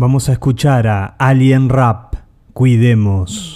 [0.00, 2.14] Vamos a escuchar a Alien Rap.
[2.54, 3.49] Cuidemos.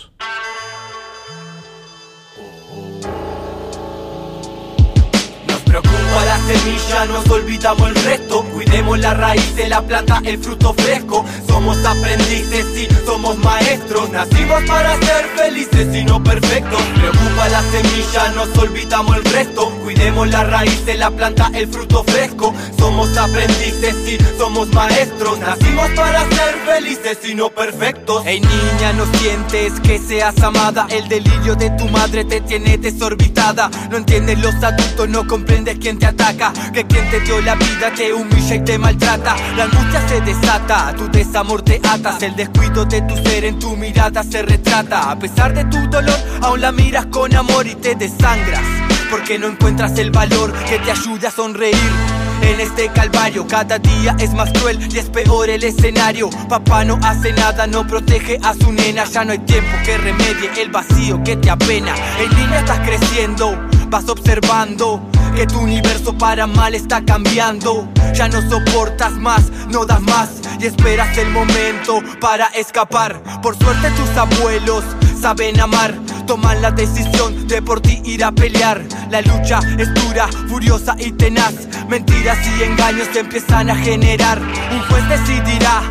[6.94, 8.44] Semilla, nos olvidamos el resto.
[8.52, 11.24] Cuidemos la raíz de la planta, el fruto fresco.
[11.46, 14.10] Somos aprendices y somos maestros.
[14.10, 16.82] Nacimos para ser felices y no perfectos.
[16.94, 19.70] Preocupa la semilla, nos olvidamos el resto.
[19.82, 22.54] Cuidemos la raíz de la planta, el fruto fresco.
[22.78, 25.38] Somos aprendices y somos maestros.
[25.38, 28.22] Nacimos para ser felices y no perfectos.
[28.24, 30.86] Hey niña, no sientes que seas amada.
[30.90, 33.70] El delirio de tu madre te tiene desorbitada.
[33.90, 36.52] No entiendes los adultos, no comprendes quién te ataca.
[36.86, 39.36] Quien te dio la vida te humilla y te maltrata.
[39.56, 42.22] La angustia se desata, tu desamor te atas.
[42.22, 45.10] El descuido de tu ser en tu mirada se retrata.
[45.10, 48.62] A pesar de tu dolor, aún la miras con amor y te desangras.
[49.10, 52.24] Porque no encuentras el valor que te ayude a sonreír.
[52.42, 56.28] En este calvario cada día es más cruel y es peor el escenario.
[56.48, 59.04] Papá no hace nada, no protege a su nena.
[59.04, 61.94] Ya no hay tiempo que remedie el vacío que te apena.
[62.18, 63.58] En línea estás creciendo,
[63.88, 65.00] vas observando
[65.34, 67.88] que tu universo para mal está cambiando.
[68.14, 70.28] Ya no soportas más, no das más
[70.60, 73.20] y esperas el momento para escapar.
[73.42, 74.84] Por suerte tus abuelos
[75.20, 75.94] saben amar,
[76.26, 78.82] toman la decisión de por ti ir a pelear.
[79.10, 81.54] La lucha es dura, furiosa y tenaz.
[81.88, 84.40] Mentiras y engaños te empiezan a generar.
[84.40, 85.82] Un juez decidirá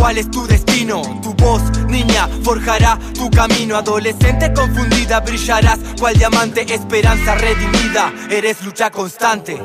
[0.00, 1.02] cuál es tu destino.
[1.22, 3.76] Tu voz, niña, forjará tu camino.
[3.76, 8.12] Adolescente confundida, brillarás cual diamante, esperanza redimida.
[8.30, 9.60] Eres lucha constante.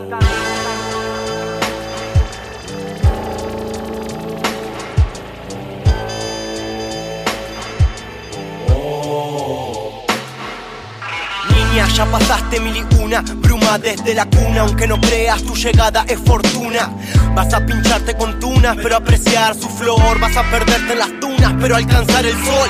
[11.75, 16.17] Ya pasaste mil y una bruma desde la cuna, aunque no creas tu llegada es
[16.19, 16.89] fortuna.
[17.33, 20.17] Vas a pincharte con tunas, pero apreciar su flor.
[20.21, 22.69] Vas a perderte en las tunas, pero alcanzar el sol.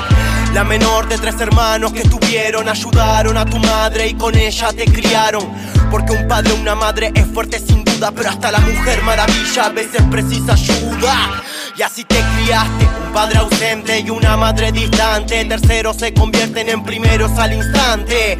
[0.54, 4.84] La menor de tres hermanos que tuvieron, ayudaron a tu madre y con ella te
[4.86, 5.46] criaron.
[5.88, 9.66] Porque un padre o una madre es fuerte sin duda, pero hasta la mujer maravilla
[9.66, 11.42] a veces precisa ayuda.
[11.78, 15.44] Y así te criaste, un padre ausente y una madre distante.
[15.44, 18.38] Terceros se convierten en primeros al instante.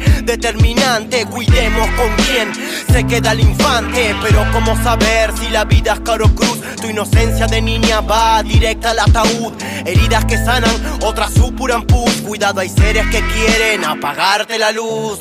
[1.29, 2.51] Cuidemos con quién
[2.91, 4.15] se queda el infante.
[4.21, 6.59] Pero cómo saber si la vida es caro cruz.
[6.81, 9.53] Tu inocencia de niña va directa al ataúd.
[9.85, 10.71] Heridas que sanan,
[11.01, 12.11] otras supuran pus.
[12.25, 15.19] Cuidado, hay seres que quieren apagarte la luz.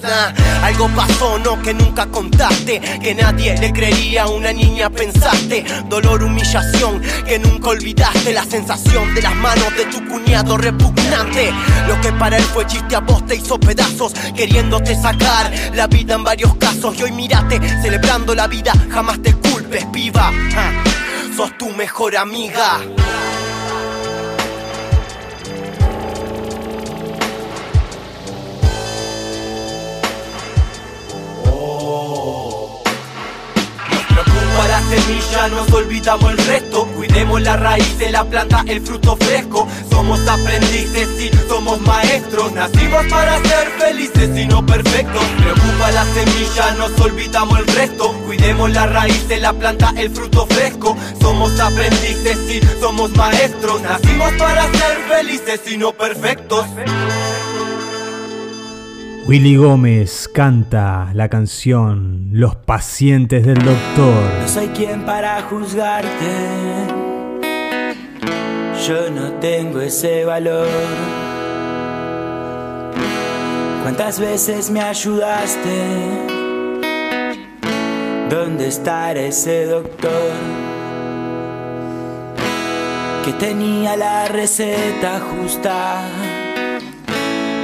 [0.62, 2.80] Algo pasó, no que nunca contaste.
[3.02, 5.64] Que nadie le creería a una niña, pensaste.
[5.88, 8.32] Dolor, humillación, que nunca olvidaste.
[8.32, 11.52] La sensación de las manos de tu cuñado repugnante.
[11.86, 14.12] Lo que para él fue chiste a vos te hizo pedazos.
[14.34, 15.25] Queriéndote sacar
[15.74, 16.98] la vida en varios casos.
[16.98, 18.72] Y hoy mírate, celebrando la vida.
[18.90, 20.32] Jamás te culpes, piba.
[20.52, 20.84] Ja,
[21.36, 22.80] Sos tu mejor amiga.
[34.88, 36.86] Semilla, nos olvidamos el resto.
[36.96, 39.68] Cuidemos la raíz de la planta, el fruto fresco.
[39.90, 42.52] Somos aprendices y somos maestros.
[42.52, 45.24] Nacimos para ser felices y no perfectos.
[45.38, 48.12] Preocupa la semilla, nos olvidamos el resto.
[48.26, 50.96] Cuidemos la raíz de la planta, el fruto fresco.
[51.20, 53.82] Somos aprendices y somos maestros.
[53.82, 56.64] Nacimos para ser felices y no perfectos.
[59.28, 64.22] Willy Gómez canta la canción Los pacientes del doctor.
[64.40, 66.06] No soy quien para juzgarte.
[68.86, 70.68] Yo no tengo ese valor.
[73.82, 75.70] ¿Cuántas veces me ayudaste?
[78.30, 80.30] ¿Dónde estará ese doctor?
[83.24, 86.25] Que tenía la receta justa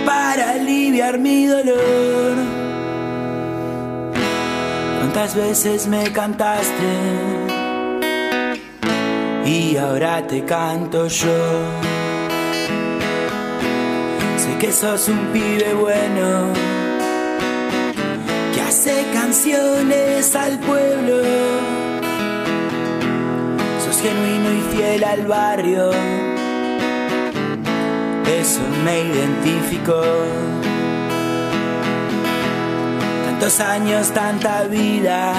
[0.05, 2.35] para aliviar mi dolor.
[4.99, 6.93] ¿Cuántas veces me cantaste?
[9.45, 11.39] Y ahora te canto yo.
[14.37, 16.53] Sé que sos un pibe bueno
[18.55, 21.17] que hace canciones al pueblo.
[23.85, 25.91] Sos genuino y fiel al barrio.
[28.27, 30.03] Eso me identificó.
[33.27, 35.35] Tantos años, tanta vida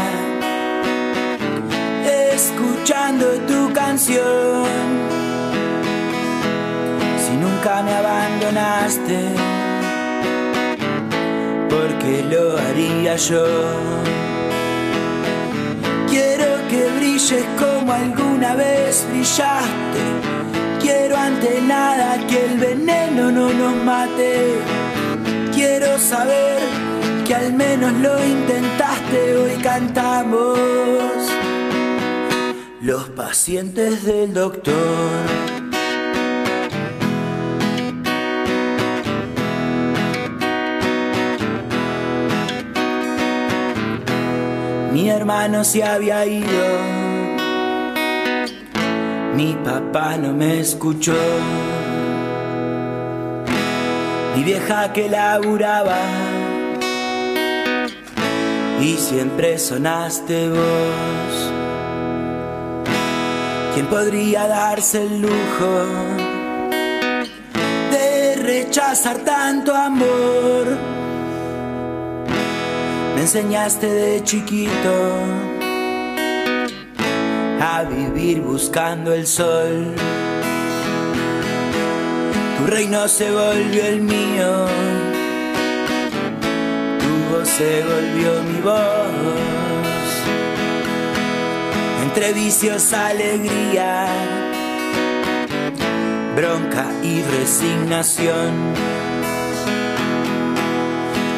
[2.34, 4.66] escuchando tu canción.
[7.18, 9.20] Si nunca me abandonaste,
[11.70, 13.46] porque lo haría yo.
[16.10, 20.43] Quiero que brilles como alguna vez brillaste.
[20.84, 24.60] Quiero ante nada que el veneno no nos mate.
[25.54, 26.60] Quiero saber
[27.26, 29.38] que al menos lo intentaste.
[29.38, 30.60] Hoy cantamos
[32.82, 34.74] los pacientes del doctor.
[44.92, 46.64] Mi hermano se había ido,
[49.36, 51.16] mi papá no me escuchó,
[54.36, 55.98] mi vieja que laburaba
[58.80, 61.52] y siempre sonaste vos.
[63.74, 65.86] ¿Quién podría darse el lujo
[67.92, 70.78] de rechazar tanto amor?
[73.16, 75.53] Me enseñaste de chiquito
[77.64, 79.96] a vivir buscando el sol.
[82.58, 84.66] Tu reino se volvió el mío,
[87.00, 89.54] tu voz se volvió mi voz
[92.04, 94.08] entre vicios, alegría,
[96.36, 98.74] bronca y resignación.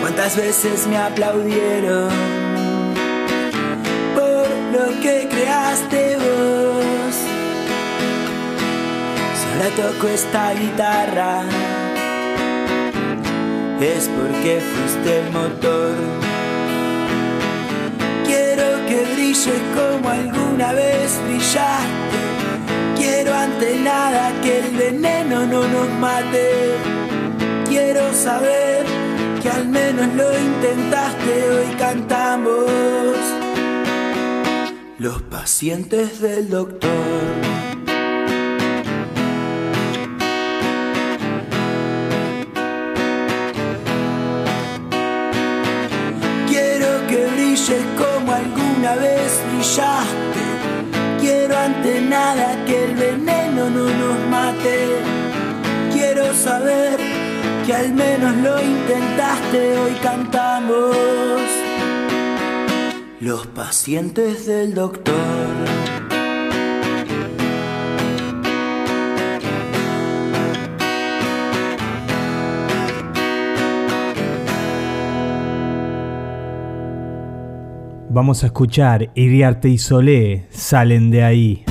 [0.01, 2.44] ¿Cuántas veces me aplaudieron
[4.75, 7.15] lo que creaste vos?
[9.37, 11.43] Si ahora toco esta guitarra,
[13.79, 16.35] es porque fuiste el motor
[18.87, 22.17] que brille como alguna vez brillaste.
[22.95, 26.75] Quiero ante nada que el veneno no nos mate.
[27.67, 28.85] Quiero saber
[29.41, 31.33] que al menos lo intentaste.
[31.51, 33.34] Hoy cantamos
[35.05, 36.89] los pacientes del doctor.
[46.47, 50.43] Quiero que brilles como alguna vez brillaste.
[51.19, 54.87] Quiero ante nada que el veneno no nos mate.
[55.93, 56.97] Quiero saber
[57.67, 59.77] que al menos lo intentaste.
[59.77, 61.44] Hoy cantamos
[63.25, 65.15] los pacientes del doctor.
[78.09, 81.65] Vamos a escuchar Iriarte y Solé, salen de ahí.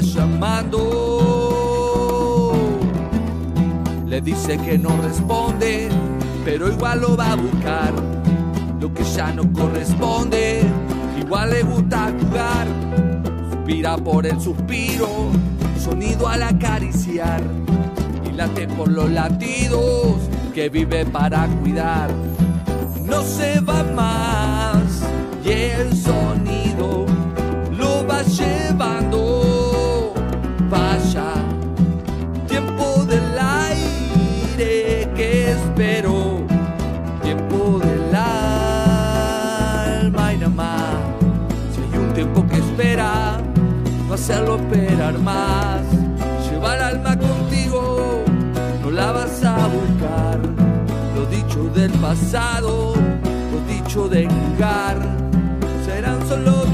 [0.00, 1.52] Llamando.
[4.06, 5.88] Le dice que no responde,
[6.44, 7.92] pero igual lo va a buscar.
[8.80, 10.62] Lo que ya no corresponde,
[11.18, 12.66] igual le gusta jugar.
[13.50, 15.08] Suspira por el suspiro,
[15.78, 17.42] sonido al acariciar.
[18.24, 20.16] Y late por los latidos
[20.54, 22.10] que vive para cuidar.
[23.04, 25.02] No se va más
[25.44, 27.06] y el sonido
[27.70, 28.95] lo va llevando.
[35.76, 36.40] Espero,
[37.22, 39.42] tiempo del alma
[40.32, 40.94] y nada más.
[41.74, 42.56] Si hay un tiempo que
[44.10, 45.82] hacerlo esperar más.
[46.48, 48.24] Lleva el alma contigo,
[48.82, 50.40] no la vas a buscar.
[51.14, 52.94] Lo dicho del pasado,
[53.52, 54.96] lo dicho de jugar,
[55.84, 56.65] serán solo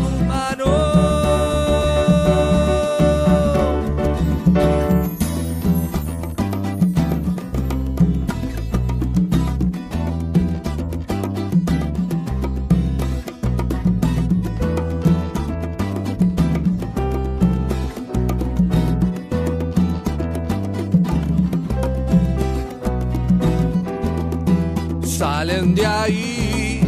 [25.75, 26.81] de ahí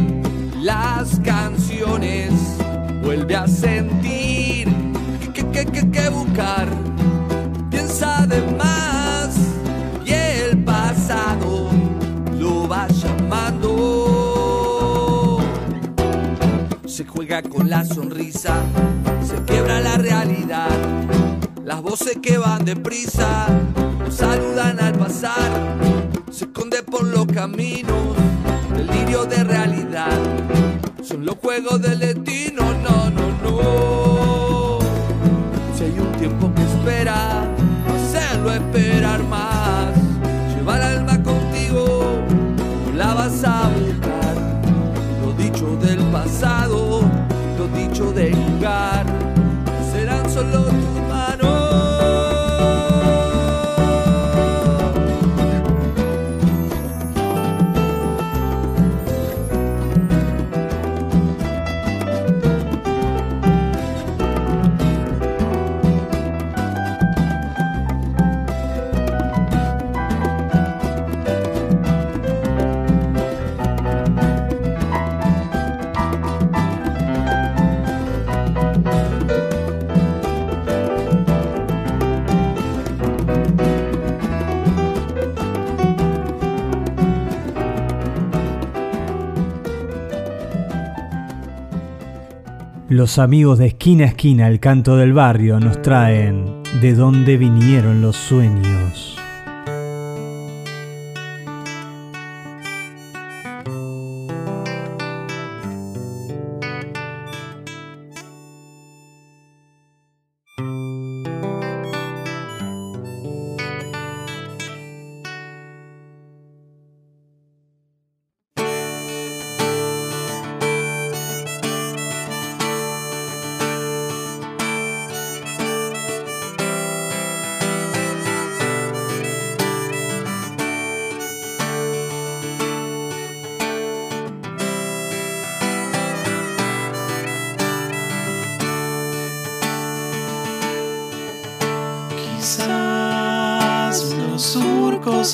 [0.61, 2.31] las canciones,
[3.03, 4.67] vuelve a sentir
[5.33, 6.67] que, que, que, que buscar.
[7.69, 9.37] Piensa de más
[10.05, 11.69] y el pasado
[12.39, 13.75] lo va llamando.
[16.85, 18.63] Se juega con la sonrisa,
[19.23, 20.69] se quiebra la realidad.
[21.63, 23.47] Las voces que van deprisa
[23.99, 25.51] nos saludan al pasar.
[26.31, 28.15] Se esconde por los caminos,
[29.23, 30.11] de realidad.
[31.01, 33.04] Son los juegos del destino, no, no, no.
[92.95, 96.45] Los amigos de esquina a esquina, el canto del barrio, nos traen
[96.79, 98.74] de dónde vinieron los sueños.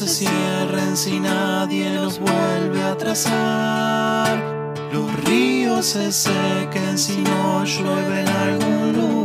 [0.02, 4.41] Se cierren si nadie los vuelve a trazar.
[4.91, 9.20] Los ríos se sequen si no llueve en algún lugar.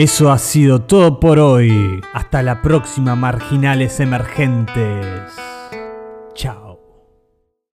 [0.00, 2.02] Eso ha sido todo por hoy.
[2.14, 5.30] Hasta la próxima, marginales emergentes.